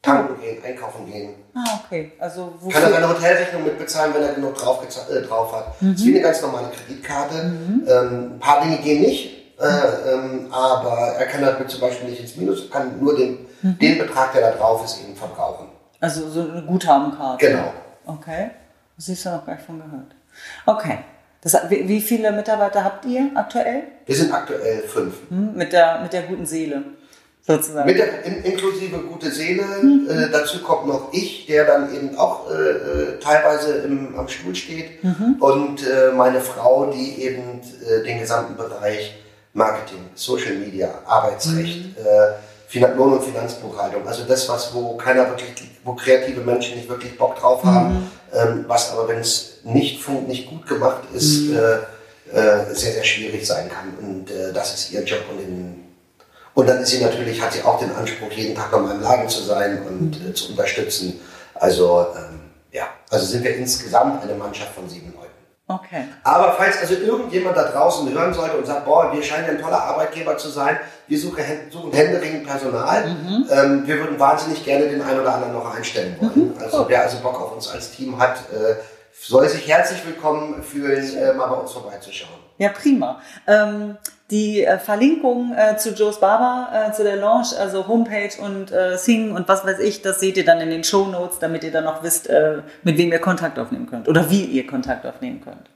Tanken 0.00 0.40
gehen, 0.40 0.64
einkaufen 0.64 1.06
gehen. 1.06 1.34
Ah, 1.54 1.80
okay. 1.84 2.12
Also 2.18 2.46
Kann 2.70 2.82
er 2.82 2.88
wofür? 2.88 2.92
seine 2.94 3.08
Hotelrechnung 3.08 3.64
mitbezahlen, 3.64 4.14
wenn 4.14 4.22
er 4.22 4.32
genug 4.34 4.54
drauf, 4.56 4.82
äh, 5.10 5.22
drauf 5.22 5.52
hat. 5.54 5.66
Das 5.80 5.90
ist 6.00 6.04
wie 6.06 6.14
eine 6.14 6.20
ganz 6.22 6.42
normale 6.42 6.68
Kreditkarte. 6.70 7.34
Ähm, 7.36 8.32
ein 8.34 8.38
paar 8.40 8.62
Dinge 8.62 8.78
gehen 8.78 9.02
nicht, 9.02 9.54
äh, 9.60 10.12
ähm, 10.12 10.48
aber 10.52 10.96
er 11.18 11.26
kann 11.26 11.42
damit 11.42 11.70
zum 11.70 11.80
Beispiel 11.80 12.08
nicht 12.08 12.20
ins 12.20 12.36
Minus, 12.36 12.68
kann 12.70 12.98
nur 13.00 13.16
den, 13.16 13.46
den 13.62 13.98
Betrag, 13.98 14.32
der 14.32 14.50
da 14.50 14.56
drauf 14.56 14.84
ist, 14.84 15.00
eben 15.02 15.14
verbrauchen. 15.14 15.68
Also 16.00 16.28
so 16.28 16.40
eine 16.50 16.62
Guthabenkarte. 16.62 17.46
Genau. 17.46 17.72
Okay. 18.06 18.50
Das 18.96 19.06
siehst 19.06 19.24
du 19.24 19.30
noch 19.30 19.46
gar 19.46 19.54
nicht 19.54 19.64
von 19.64 19.78
gehört. 19.78 20.16
Okay. 20.66 20.98
Das, 21.42 21.56
wie, 21.68 22.00
viele 22.00 22.30
Mitarbeiter 22.30 22.84
habt 22.84 23.04
ihr 23.04 23.30
aktuell? 23.34 23.82
Wir 24.06 24.14
sind 24.14 24.32
aktuell 24.32 24.82
fünf. 24.82 25.14
Hm? 25.28 25.54
Mit, 25.54 25.72
der, 25.72 26.00
mit 26.00 26.12
der 26.12 26.22
guten 26.22 26.46
Seele, 26.46 26.84
sozusagen. 27.44 27.84
Mit 27.84 27.98
der, 27.98 28.22
in, 28.24 28.44
inklusive 28.44 28.98
gute 28.98 29.28
Seele. 29.28 29.64
Äh, 30.08 30.30
dazu 30.30 30.62
kommt 30.62 30.86
noch 30.86 31.12
ich, 31.12 31.46
der 31.46 31.64
dann 31.64 31.92
eben 31.92 32.16
auch 32.16 32.48
äh, 32.48 32.54
äh, 32.54 33.18
teilweise 33.18 33.78
im, 33.78 34.16
am 34.16 34.28
Stuhl 34.28 34.54
steht. 34.54 35.02
Und 35.40 35.84
äh, 35.84 36.12
meine 36.14 36.40
Frau, 36.40 36.86
die 36.86 37.22
eben 37.22 37.60
äh, 37.60 38.04
den 38.04 38.20
gesamten 38.20 38.56
Bereich 38.56 39.12
Marketing, 39.52 40.10
Social 40.14 40.54
Media, 40.54 40.90
Arbeitsrecht, 41.04 41.98
äh, 41.98 42.34
Finan 42.68 42.96
Lohn- 42.96 43.14
und 43.14 43.22
Finanzbuchhaltung, 43.22 44.06
also 44.06 44.22
das, 44.26 44.48
was 44.48 44.72
wo 44.72 44.96
keiner 44.96 45.28
wirklich, 45.28 45.52
wo 45.84 45.92
kreative 45.92 46.40
Menschen 46.40 46.76
nicht 46.76 46.88
wirklich 46.88 47.18
Bock 47.18 47.36
drauf 47.38 47.62
haben, 47.64 48.10
ähm, 48.32 48.64
was 48.66 48.90
aber, 48.92 49.08
wenn 49.08 49.18
es 49.18 49.58
nicht, 49.64 50.08
nicht 50.26 50.48
gut 50.48 50.66
gemacht 50.66 51.02
ist, 51.14 51.50
äh, 51.50 51.78
äh, 52.32 52.74
sehr, 52.74 52.92
sehr 52.92 53.04
schwierig 53.04 53.46
sein 53.46 53.68
kann. 53.68 53.94
Und 54.00 54.30
äh, 54.30 54.52
das 54.52 54.74
ist 54.74 54.92
ihr 54.92 55.02
Job 55.02 55.20
und 55.30 55.40
in, 55.40 55.84
und 56.54 56.68
dann 56.68 56.82
ist 56.82 56.90
sie 56.90 57.00
natürlich, 57.00 57.40
hat 57.40 57.52
sie 57.52 57.62
auch 57.62 57.78
den 57.78 57.92
Anspruch, 57.92 58.30
jeden 58.32 58.54
Tag 58.54 58.72
noch 58.72 58.80
mal 58.80 58.94
im 58.94 59.00
Laden 59.00 59.28
zu 59.28 59.42
sein 59.42 59.82
und 59.86 60.16
äh, 60.26 60.34
zu 60.34 60.50
unterstützen. 60.50 61.20
Also, 61.54 62.06
ähm, 62.16 62.40
ja, 62.72 62.88
also 63.10 63.24
sind 63.26 63.44
wir 63.44 63.56
insgesamt 63.56 64.22
eine 64.22 64.34
Mannschaft 64.34 64.74
von 64.74 64.88
sieben 64.88 65.12
Leuten. 65.12 65.21
Okay. 65.74 66.04
Aber 66.22 66.54
falls 66.58 66.78
also 66.80 66.94
irgendjemand 66.94 67.56
da 67.56 67.64
draußen 67.64 68.12
hören 68.12 68.32
sollte 68.34 68.56
und 68.56 68.66
sagt, 68.66 68.84
boah, 68.84 69.12
wir 69.12 69.22
scheinen 69.22 69.50
ein 69.50 69.60
toller 69.62 69.82
Arbeitgeber 69.82 70.36
zu 70.36 70.48
sein, 70.48 70.78
wir 71.08 71.18
suchen, 71.18 71.44
suchen 71.70 71.92
händeringend 71.92 72.46
Personal, 72.46 73.04
ähm, 73.50 73.82
wir 73.86 73.98
würden 73.98 74.18
wahnsinnig 74.18 74.64
gerne 74.64 74.86
den 74.88 75.02
einen 75.02 75.20
oder 75.20 75.34
anderen 75.34 75.52
noch 75.54 75.74
einstellen 75.74 76.16
wollen. 76.20 76.54
Also 76.60 76.84
wer 76.88 77.02
also 77.02 77.18
Bock 77.18 77.40
auf 77.40 77.52
uns 77.54 77.68
als 77.70 77.90
Team 77.90 78.18
hat, 78.18 78.36
äh, 78.52 78.74
soll 79.20 79.48
sich 79.48 79.68
herzlich 79.68 80.04
willkommen 80.06 80.62
fühlen, 80.62 81.16
äh, 81.16 81.32
mal 81.34 81.46
bei 81.46 81.56
uns 81.56 81.72
vorbeizuschauen. 81.72 82.40
Ja, 82.62 82.68
prima. 82.68 83.20
Ähm, 83.48 83.96
die 84.30 84.64
äh, 84.64 84.78
Verlinkung 84.78 85.52
äh, 85.52 85.76
zu 85.76 85.90
Joe's 85.94 86.20
Barber, 86.20 86.68
äh, 86.72 86.92
zu 86.92 87.02
der 87.02 87.16
Launch, 87.16 87.58
also 87.58 87.88
Homepage 87.88 88.40
und 88.40 88.70
äh, 88.70 88.96
Sing 88.96 89.34
und 89.34 89.48
was 89.48 89.66
weiß 89.66 89.80
ich, 89.80 90.00
das 90.00 90.20
seht 90.20 90.36
ihr 90.36 90.44
dann 90.44 90.60
in 90.60 90.70
den 90.70 90.84
Show 90.84 91.06
Notes, 91.06 91.40
damit 91.40 91.64
ihr 91.64 91.72
dann 91.72 91.82
noch 91.82 92.04
wisst, 92.04 92.30
äh, 92.30 92.58
mit 92.84 92.98
wem 92.98 93.10
ihr 93.10 93.18
Kontakt 93.18 93.58
aufnehmen 93.58 93.88
könnt 93.88 94.08
oder 94.08 94.30
wie 94.30 94.44
ihr 94.44 94.64
Kontakt 94.64 95.04
aufnehmen 95.04 95.40
könnt. 95.42 95.70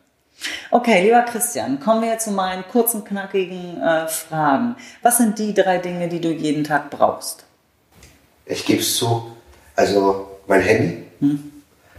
Okay, 0.70 1.03
lieber 1.03 1.22
Christian, 1.22 1.81
kommen 1.81 2.03
wir 2.03 2.18
zu 2.18 2.31
meinen 2.31 2.62
kurzen, 2.68 3.05
knackigen 3.05 3.83
äh, 3.83 4.07
Fragen. 4.07 4.77
Was 5.03 5.18
sind 5.18 5.40
die 5.40 5.55
drei 5.55 5.79
Dinge, 5.79 6.07
die 6.07 6.20
du 6.20 6.29
jeden 6.29 6.62
Tag 6.62 6.90
brauchst? 6.90 7.42
Ich 8.44 8.64
gebe 8.64 8.79
es 8.79 8.94
zu, 8.94 9.37
also 9.75 10.38
mein 10.46 10.61
Handy, 10.61 11.03
hm. 11.18 11.53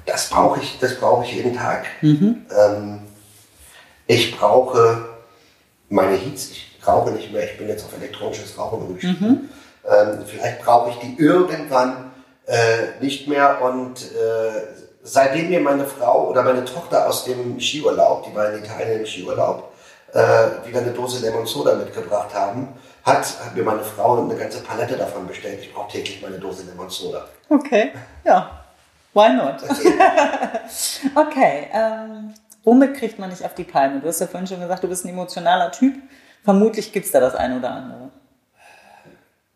das 0.05 0.29
brauche 0.29 0.61
ich, 0.61 0.79
das 0.79 0.95
brauche 0.95 1.25
ich 1.25 1.33
jeden 1.33 1.57
Tag. 1.57 1.85
Mhm. 2.01 2.45
Ähm, 2.57 3.01
ich 4.07 4.37
brauche 4.37 5.05
meine 5.89 6.15
Heats, 6.15 6.51
ich 6.51 6.87
rauche 6.87 7.11
nicht 7.11 7.31
mehr, 7.31 7.43
ich 7.43 7.57
bin 7.57 7.67
jetzt 7.67 7.85
auf 7.85 7.95
elektronisches 7.95 8.57
Rauchen 8.57 8.81
umgestiegen. 8.81 9.27
Mhm. 9.27 9.49
Ähm, 9.89 10.25
vielleicht 10.25 10.61
brauche 10.63 10.89
ich 10.89 10.97
die 10.97 11.21
irgendwann 11.21 12.11
äh, 12.45 13.01
nicht 13.01 13.27
mehr 13.27 13.61
und 13.61 14.01
äh, 14.01 14.61
seitdem 15.03 15.49
mir 15.49 15.59
meine 15.59 15.85
Frau 15.85 16.29
oder 16.29 16.43
meine 16.43 16.65
Tochter 16.65 17.07
aus 17.07 17.25
dem 17.25 17.59
Skiurlaub, 17.59 18.25
die 18.25 18.35
war 18.35 18.51
in 18.51 18.63
Italien 18.63 18.99
im 18.99 19.05
Skiurlaub, 19.05 19.71
äh, 20.13 20.67
wieder 20.67 20.79
eine 20.79 20.91
Dose 20.91 21.25
Lemon 21.25 21.45
Soda 21.45 21.75
mitgebracht 21.75 22.33
haben, 22.33 22.69
hat, 23.03 23.25
hat 23.43 23.55
mir 23.55 23.63
meine 23.63 23.83
Frau 23.83 24.21
eine 24.21 24.35
ganze 24.35 24.61
Palette 24.61 24.97
davon 24.97 25.27
bestellt. 25.27 25.59
Ich 25.61 25.73
brauche 25.73 25.91
täglich 25.91 26.21
meine 26.21 26.37
Dose 26.37 26.63
Lemon 26.63 26.89
Soda. 26.89 27.25
Okay, 27.49 27.91
ja. 28.25 28.63
Why 29.13 29.33
not? 29.33 29.63
okay, 31.15 31.67
ähm, 31.73 32.33
womit 32.67 32.95
kriegt 32.95 33.17
man 33.17 33.29
nicht 33.29 33.45
auf 33.45 33.55
die 33.55 33.63
Palme? 33.63 34.01
Du 34.01 34.09
hast 34.09 34.19
ja 34.19 34.27
vorhin 34.27 34.45
schon 34.45 34.59
gesagt, 34.59 34.83
du 34.83 34.89
bist 34.89 35.05
ein 35.05 35.09
emotionaler 35.09 35.71
Typ. 35.71 35.95
Vermutlich 36.43 36.91
gibt 36.91 37.05
es 37.05 37.13
da 37.13 37.21
das 37.21 37.33
eine 37.33 37.59
oder 37.59 37.71
andere. 37.71 38.09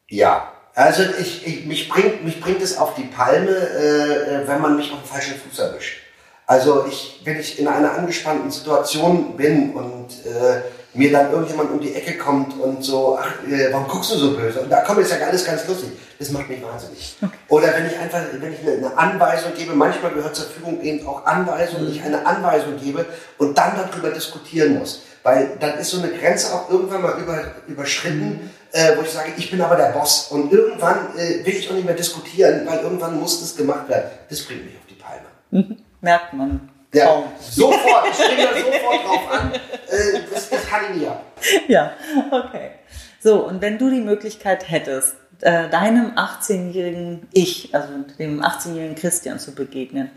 Ja, 0.08 0.54
also 0.74 1.04
ich, 1.20 1.46
ich, 1.46 1.66
mich, 1.66 1.90
bringt, 1.90 2.24
mich 2.24 2.40
bringt 2.40 2.62
es 2.62 2.78
auf 2.78 2.96
die 2.96 3.04
Palme, 3.04 3.52
äh, 3.52 4.44
äh, 4.44 4.48
wenn 4.48 4.62
man 4.62 4.78
mich 4.78 4.94
auf 4.94 5.00
den 5.00 5.08
falschen 5.08 5.36
Fuß 5.36 5.60
erwischt. 5.60 6.00
Also 6.48 6.86
ich, 6.86 7.20
wenn 7.26 7.38
ich 7.38 7.60
in 7.60 7.68
einer 7.68 7.94
angespannten 7.94 8.50
Situation 8.50 9.36
bin 9.36 9.74
und 9.74 10.08
äh, 10.26 10.62
mir 10.94 11.12
dann 11.12 11.32
irgendjemand 11.32 11.72
um 11.72 11.80
die 11.80 11.96
Ecke 11.96 12.18
kommt 12.18 12.60
und 12.60 12.84
so, 12.84 13.18
ach, 13.20 13.48
äh, 13.48 13.72
warum 13.72 13.88
guckst 13.88 14.12
du 14.12 14.18
so 14.18 14.36
böse? 14.36 14.62
Und 14.62 14.70
da 14.70 14.82
kommt 14.82 15.00
jetzt 15.00 15.12
ja 15.12 15.26
alles 15.26 15.46
ganz 15.46 15.66
lustig. 15.68 15.92
Das 16.20 16.32
macht 16.32 16.50
mich 16.50 16.62
wahnsinnig. 16.62 17.16
Okay. 17.22 17.32
Oder 17.48 17.74
wenn 17.74 17.88
ich 17.88 17.98
einfach, 17.98 18.22
wenn 18.40 18.54
ich 18.54 18.60
eine, 18.60 18.74
eine, 18.74 18.98
Anweisung 18.98 19.54
gebe, 19.56 19.74
manchmal 19.74 20.12
gehört 20.12 20.36
zur 20.36 20.48
Führung 20.48 20.82
eben 20.82 21.08
auch 21.08 21.26
Anweisung, 21.26 21.82
wenn 21.82 21.92
ich 21.92 22.04
eine 22.04 22.26
Anweisung 22.26 22.78
gebe 22.78 23.06
und 23.38 23.58
dann 23.58 23.74
darüber 23.76 24.10
diskutieren 24.10 24.78
muss. 24.80 25.04
Weil 25.24 25.56
dann 25.60 25.78
ist 25.78 25.92
so 25.92 26.02
eine 26.02 26.12
Grenze 26.12 26.54
auch 26.54 26.70
irgendwann 26.70 27.04
mal 27.04 27.20
über, 27.20 27.44
überschritten, 27.68 28.52
äh, 28.72 28.98
wo 28.98 29.02
ich 29.02 29.12
sage, 29.12 29.32
ich 29.38 29.50
bin 29.50 29.62
aber 29.62 29.76
der 29.76 29.92
Boss. 29.92 30.28
Und 30.30 30.52
irgendwann 30.52 31.16
äh, 31.16 31.46
will 31.46 31.54
ich 31.56 31.70
auch 31.70 31.76
nicht 31.76 31.86
mehr 31.86 31.96
diskutieren, 31.96 32.66
weil 32.66 32.80
irgendwann 32.80 33.20
muss 33.20 33.40
das 33.40 33.56
gemacht 33.56 33.88
werden. 33.88 34.12
Das 34.30 34.42
bringt 34.42 34.66
mich 34.66 34.76
auf 34.76 34.86
die 34.90 34.96
Palme. 34.96 35.28
Mhm. 35.52 35.78
Merkt 36.02 36.34
man. 36.34 36.71
Ja, 36.94 37.06
kaum. 37.06 37.24
sofort, 37.40 38.08
ich 38.10 38.16
springe 38.16 38.48
da 38.48 38.56
sofort 38.56 39.06
drauf 39.06 39.32
an. 39.32 39.54
Äh, 39.54 40.20
das, 40.32 40.50
das 40.50 40.68
kann 40.68 40.82
ich 40.92 41.02
nie 41.02 41.08
ab. 41.08 41.26
Ja, 41.68 41.94
okay. 42.32 42.72
So, 43.20 43.46
und 43.46 43.62
wenn 43.62 43.78
du 43.78 43.90
die 43.90 44.02
Möglichkeit 44.02 44.70
hättest, 44.70 45.16
äh, 45.42 45.70
deinem 45.70 46.12
18-jährigen 46.16 47.28
Ich, 47.34 47.74
also 47.74 47.88
dem 48.20 48.42
18-jährigen 48.42 48.96
Christian 48.96 49.40
zu 49.40 49.54
begegnen, 49.54 50.12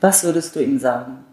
was 0.00 0.24
würdest 0.24 0.54
du 0.56 0.60
ihm 0.60 0.78
sagen? 0.78 1.24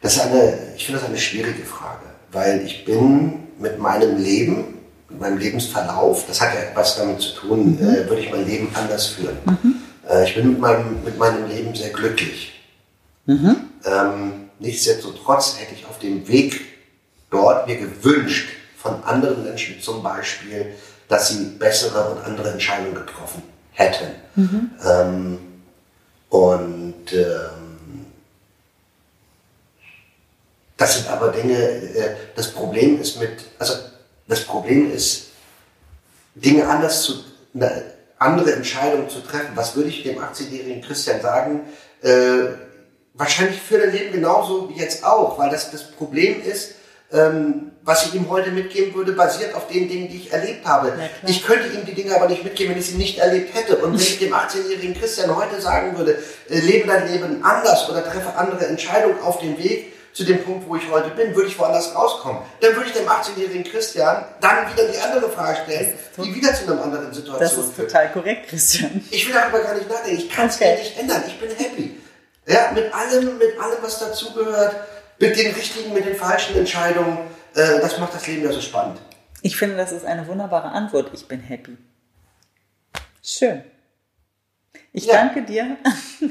Das 0.00 0.16
ist 0.16 0.22
eine, 0.22 0.58
ich 0.76 0.86
finde 0.86 1.00
das 1.00 1.08
eine 1.08 1.18
schwierige 1.18 1.64
Frage, 1.64 2.06
weil 2.30 2.64
ich 2.64 2.84
bin 2.84 3.48
mit 3.58 3.78
meinem 3.78 4.16
Leben, 4.16 4.77
mit 5.08 5.20
meinem 5.20 5.38
Lebensverlauf, 5.38 6.26
das 6.26 6.40
hat 6.40 6.54
ja 6.54 6.60
was 6.74 6.96
damit 6.96 7.20
zu 7.20 7.34
tun, 7.34 7.76
mhm. 7.76 7.88
äh, 7.88 8.08
würde 8.08 8.20
ich 8.22 8.30
mein 8.30 8.46
Leben 8.46 8.70
anders 8.74 9.06
führen. 9.06 9.38
Mhm. 9.44 9.76
Äh, 10.08 10.24
ich 10.24 10.34
bin 10.34 10.50
mit 10.50 10.60
meinem, 10.60 11.04
mit 11.04 11.18
meinem 11.18 11.48
Leben 11.48 11.74
sehr 11.74 11.90
glücklich. 11.90 12.60
Mhm. 13.26 13.56
Ähm, 13.84 14.32
nichtsdestotrotz 14.58 15.58
hätte 15.58 15.74
ich 15.74 15.86
auf 15.86 15.98
dem 15.98 16.26
Weg 16.28 16.60
dort 17.30 17.66
mir 17.66 17.76
gewünscht 17.76 18.50
von 18.76 19.02
anderen 19.04 19.44
Menschen 19.44 19.80
zum 19.80 20.02
Beispiel, 20.02 20.74
dass 21.08 21.28
sie 21.28 21.44
bessere 21.58 22.10
und 22.10 22.24
andere 22.24 22.50
Entscheidungen 22.50 22.94
getroffen 22.94 23.42
hätten. 23.72 24.14
Mhm. 24.34 24.70
Ähm, 24.84 25.38
und 26.28 27.12
ähm, 27.12 27.68
Das 30.78 30.94
sind 30.94 31.08
aber 31.08 31.32
Dinge, 31.32 31.54
äh, 31.54 32.14
das 32.36 32.52
Problem 32.52 33.00
ist 33.00 33.20
mit, 33.20 33.32
also 33.58 33.74
das 34.28 34.44
Problem 34.44 34.92
ist, 34.92 35.28
Dinge 36.34 36.68
anders 36.68 37.02
zu, 37.02 37.24
eine 37.54 37.84
andere 38.18 38.52
Entscheidungen 38.52 39.08
zu 39.08 39.20
treffen. 39.20 39.52
Was 39.54 39.74
würde 39.74 39.88
ich 39.88 40.02
dem 40.02 40.18
18-jährigen 40.18 40.82
Christian 40.82 41.20
sagen? 41.20 41.62
Äh, 42.02 42.54
wahrscheinlich 43.14 43.60
für 43.60 43.78
dein 43.78 43.92
Leben 43.92 44.12
genauso 44.12 44.68
wie 44.68 44.78
jetzt 44.78 45.04
auch, 45.04 45.38
weil 45.38 45.50
das 45.50 45.70
das 45.70 45.90
Problem 45.90 46.42
ist, 46.42 46.74
ähm, 47.10 47.72
was 47.82 48.06
ich 48.06 48.14
ihm 48.14 48.28
heute 48.28 48.50
mitgeben 48.50 48.94
würde, 48.94 49.12
basiert 49.12 49.54
auf 49.54 49.66
den 49.68 49.88
Dingen, 49.88 50.08
die 50.08 50.18
ich 50.18 50.32
erlebt 50.32 50.66
habe. 50.66 50.92
Ich 51.26 51.42
könnte 51.42 51.68
ihm 51.68 51.86
die 51.86 51.94
Dinge 51.94 52.14
aber 52.14 52.28
nicht 52.28 52.44
mitgeben, 52.44 52.72
wenn 52.72 52.80
ich 52.80 52.88
sie 52.88 52.98
nicht 52.98 53.18
erlebt 53.18 53.54
hätte. 53.54 53.78
Und 53.78 53.94
wenn 53.94 54.00
ich 54.00 54.18
dem 54.18 54.34
18-jährigen 54.34 54.94
Christian 54.94 55.34
heute 55.34 55.58
sagen 55.60 55.96
würde, 55.96 56.18
äh, 56.50 56.60
lebe 56.60 56.86
dein 56.86 57.10
Leben 57.10 57.42
anders 57.42 57.88
oder 57.88 58.04
treffe 58.04 58.34
andere 58.36 58.66
Entscheidungen 58.66 59.20
auf 59.20 59.40
dem 59.40 59.56
Weg, 59.58 59.92
zu 60.18 60.24
dem 60.24 60.42
Punkt, 60.42 60.68
wo 60.68 60.74
ich 60.74 60.90
heute 60.90 61.10
bin, 61.10 61.32
würde 61.32 61.48
ich 61.48 61.56
woanders 61.56 61.94
rauskommen. 61.94 62.42
Dann 62.60 62.74
würde 62.74 62.88
ich 62.88 62.92
dem 62.92 63.06
18-jährigen 63.06 63.62
Christian 63.62 64.24
dann 64.40 64.68
wieder 64.72 64.88
die 64.88 64.98
andere 64.98 65.30
Frage 65.30 65.58
stellen, 65.62 65.96
die 66.16 66.34
wieder 66.34 66.52
zu 66.52 66.64
einer 66.64 66.82
anderen 66.82 67.12
Situation 67.14 67.38
Das 67.38 67.56
ist 67.56 67.72
führt. 67.74 67.92
total 67.92 68.10
korrekt, 68.10 68.48
Christian. 68.48 69.00
Ich 69.12 69.28
will 69.28 69.32
darüber 69.32 69.60
gar 69.60 69.74
nicht 69.74 69.88
nachdenken. 69.88 70.18
Ich 70.18 70.28
kann 70.28 70.48
es 70.48 70.56
okay. 70.56 70.72
mir 70.72 70.78
nicht 70.80 70.98
ändern. 70.98 71.22
Ich 71.24 71.38
bin 71.38 71.50
happy. 71.50 72.00
Ja, 72.48 72.72
mit 72.74 72.92
allem, 72.92 73.38
mit 73.38 73.60
allem, 73.60 73.78
was 73.80 74.00
dazugehört, 74.00 74.74
mit 75.20 75.38
den 75.38 75.54
richtigen, 75.54 75.94
mit 75.94 76.04
den 76.04 76.16
falschen 76.16 76.56
Entscheidungen. 76.56 77.18
Äh, 77.54 77.78
das 77.78 77.96
macht 78.00 78.12
das 78.12 78.26
Leben 78.26 78.42
ja 78.42 78.50
so 78.50 78.60
spannend. 78.60 78.98
Ich 79.42 79.56
finde, 79.56 79.76
das 79.76 79.92
ist 79.92 80.04
eine 80.04 80.26
wunderbare 80.26 80.70
Antwort. 80.72 81.10
Ich 81.14 81.28
bin 81.28 81.38
happy. 81.38 81.78
Schön. 83.22 83.62
Ich 84.98 85.06
ja. 85.06 85.14
danke 85.14 85.42
dir. 85.42 85.76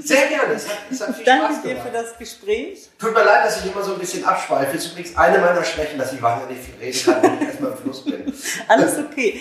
Sehr 0.03 0.27
gerne. 0.27 0.55
Es 0.55 0.67
hat, 0.67 0.77
es 0.91 0.99
hat 0.99 1.15
viel 1.15 1.23
danke 1.23 1.53
Spaß 1.53 1.61
dir 1.61 1.77
für 1.77 1.89
das 1.89 2.17
Gespräch. 2.17 2.89
Tut 2.99 3.13
mir 3.13 3.23
leid, 3.23 3.45
dass 3.45 3.63
ich 3.63 3.71
immer 3.71 3.81
so 3.81 3.93
ein 3.93 3.99
bisschen 3.99 4.25
abschweife. 4.25 4.75
Das 4.75 4.83
ist 4.83 4.91
übrigens 4.91 5.15
eine 5.15 5.37
meiner 5.37 5.63
Schwächen, 5.63 5.97
dass 5.97 6.11
ich 6.11 6.21
wahnsinnig 6.21 6.57
viel 6.65 6.75
reden 6.75 7.05
kann, 7.05 7.23
wenn 7.23 7.41
ich 7.41 7.47
erstmal 7.47 7.71
im 7.71 7.77
Fluss 7.77 8.03
bin. 8.03 8.33
Alles 8.67 8.97
okay. 8.99 9.39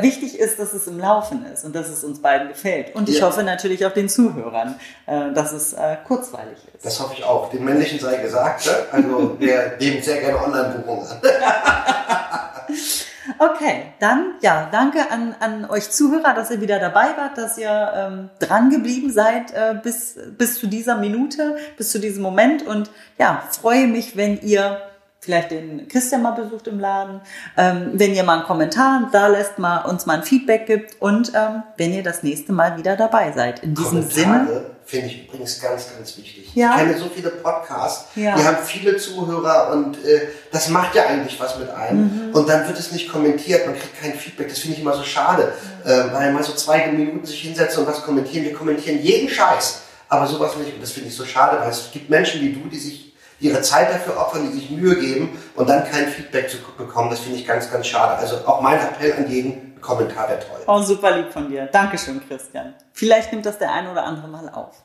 Wichtig 0.00 0.40
ist, 0.40 0.58
dass 0.58 0.72
es 0.72 0.88
im 0.88 0.98
Laufen 0.98 1.46
ist 1.46 1.64
und 1.64 1.76
dass 1.76 1.88
es 1.88 2.02
uns 2.02 2.20
beiden 2.20 2.48
gefällt. 2.48 2.96
Und 2.96 3.08
ich 3.08 3.20
ja. 3.20 3.26
hoffe 3.26 3.44
natürlich 3.44 3.86
auch 3.86 3.92
den 3.92 4.08
Zuhörern, 4.08 4.80
äh, 5.06 5.32
dass 5.32 5.52
es 5.52 5.72
äh, 5.74 5.96
kurzweilig 6.04 6.58
ist. 6.74 6.84
Das 6.84 6.98
hoffe 6.98 7.14
ich 7.16 7.22
auch. 7.22 7.50
Den 7.50 7.64
männlichen 7.64 8.00
sei 8.00 8.16
gesagt. 8.16 8.66
Ne? 8.66 8.72
Also 8.90 9.36
wir 9.38 9.76
nehmen 9.78 10.02
sehr 10.02 10.20
gerne 10.20 10.42
Online-Buchungen 10.42 11.06
an. 11.06 11.20
Okay, 13.38 13.92
dann 14.00 14.34
ja, 14.40 14.68
danke 14.70 15.10
an, 15.10 15.34
an 15.40 15.64
euch 15.70 15.90
Zuhörer, 15.90 16.34
dass 16.34 16.50
ihr 16.50 16.60
wieder 16.60 16.78
dabei 16.78 17.16
wart, 17.16 17.38
dass 17.38 17.56
ihr 17.56 17.92
ähm, 17.94 18.30
dran 18.38 18.70
geblieben 18.70 19.10
seid 19.10 19.52
äh, 19.52 19.74
bis, 19.82 20.18
bis 20.36 20.58
zu 20.58 20.66
dieser 20.66 20.96
Minute, 20.96 21.56
bis 21.76 21.90
zu 21.90 21.98
diesem 21.98 22.22
Moment. 22.22 22.66
Und 22.66 22.90
ja, 23.18 23.42
freue 23.50 23.86
mich, 23.86 24.16
wenn 24.16 24.40
ihr 24.40 24.80
vielleicht 25.24 25.50
den 25.50 25.88
Christian 25.88 26.22
mal 26.22 26.32
besucht 26.32 26.66
im 26.66 26.78
Laden, 26.78 27.20
ähm, 27.56 27.92
wenn 27.94 28.14
ihr 28.14 28.24
mal 28.24 28.38
einen 28.38 28.44
Kommentar 28.44 29.08
da 29.12 29.26
lässt, 29.28 29.58
mal 29.58 29.84
uns 29.84 30.06
mal 30.06 30.18
ein 30.18 30.22
Feedback 30.22 30.66
gibt 30.66 31.00
und 31.00 31.32
ähm, 31.34 31.62
wenn 31.76 31.92
ihr 31.92 32.02
das 32.02 32.22
nächste 32.22 32.52
Mal 32.52 32.76
wieder 32.78 32.96
dabei 32.96 33.32
seid. 33.32 33.62
In 33.62 33.74
diesem 33.74 34.08
Kommentare 34.08 34.46
Sinne 34.46 34.66
finde 34.84 35.06
ich 35.06 35.26
übrigens 35.26 35.60
ganz, 35.60 35.88
ganz 35.96 36.16
wichtig. 36.18 36.50
Ja. 36.54 36.72
Ich 36.72 36.76
kenne 36.76 36.98
so 36.98 37.08
viele 37.08 37.30
Podcasts, 37.30 38.06
ja. 38.16 38.36
die 38.36 38.44
haben 38.44 38.58
viele 38.64 38.96
Zuhörer 38.96 39.72
und 39.72 39.96
äh, 40.04 40.28
das 40.52 40.68
macht 40.68 40.94
ja 40.94 41.06
eigentlich 41.06 41.38
was 41.40 41.58
mit 41.58 41.70
einem. 41.70 42.28
Mhm. 42.28 42.34
Und 42.34 42.48
dann 42.48 42.66
wird 42.66 42.78
es 42.78 42.92
nicht 42.92 43.10
kommentiert, 43.10 43.66
man 43.66 43.76
kriegt 43.76 44.00
kein 44.00 44.12
Feedback. 44.14 44.48
Das 44.48 44.58
finde 44.58 44.76
ich 44.76 44.82
immer 44.82 44.94
so 44.94 45.02
schade, 45.02 45.52
mhm. 45.84 45.90
äh, 45.90 46.12
weil 46.12 46.32
mal 46.32 46.42
so 46.42 46.52
zwei 46.52 46.86
Minuten 46.88 47.24
sich 47.24 47.40
hinsetzen 47.40 47.80
und 47.80 47.88
was 47.88 48.02
kommentieren. 48.02 48.44
Wir 48.44 48.54
kommentieren 48.54 49.00
jeden 49.00 49.28
Scheiß, 49.28 49.80
aber 50.08 50.26
sowas 50.26 50.56
nicht. 50.56 50.74
Und 50.74 50.82
das 50.82 50.92
finde 50.92 51.08
ich 51.08 51.16
so 51.16 51.24
schade, 51.24 51.58
weil 51.60 51.70
es 51.70 51.90
gibt 51.92 52.10
Menschen 52.10 52.42
wie 52.42 52.52
du, 52.52 52.68
die 52.68 52.78
sich 52.78 53.13
ihre 53.44 53.60
Zeit 53.60 53.90
dafür 53.90 54.16
opfern, 54.16 54.48
die 54.50 54.54
sich 54.58 54.70
Mühe 54.70 54.96
geben 54.96 55.38
und 55.54 55.68
dann 55.68 55.84
kein 55.84 56.08
Feedback 56.08 56.48
zu 56.48 56.56
bekommen. 56.78 57.10
Das 57.10 57.20
finde 57.20 57.38
ich 57.38 57.46
ganz, 57.46 57.70
ganz 57.70 57.86
schade. 57.86 58.16
Also 58.16 58.36
auch 58.46 58.62
mein 58.62 58.78
Appell 58.78 59.12
an 59.12 59.30
jeden, 59.30 59.78
Kommentar 59.82 60.30
wäre 60.30 60.40
toll. 60.40 60.60
Oh, 60.66 60.80
super 60.80 61.14
lieb 61.14 61.30
von 61.30 61.50
dir. 61.50 61.66
Dankeschön, 61.66 62.22
Christian. 62.26 62.74
Vielleicht 62.94 63.32
nimmt 63.32 63.44
das 63.44 63.58
der 63.58 63.70
ein 63.70 63.86
oder 63.86 64.04
andere 64.04 64.28
mal 64.28 64.48
auf. 64.48 64.82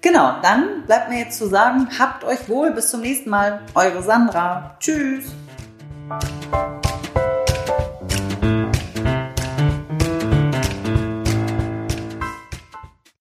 Genau, 0.00 0.36
dann 0.42 0.86
bleibt 0.86 1.10
mir 1.10 1.18
jetzt 1.18 1.36
zu 1.36 1.46
sagen, 1.48 1.86
habt 1.98 2.24
euch 2.24 2.48
wohl, 2.48 2.72
bis 2.72 2.88
zum 2.88 3.02
nächsten 3.02 3.28
Mal. 3.28 3.60
Eure 3.74 4.02
Sandra. 4.02 4.76
Tschüss. 4.80 5.26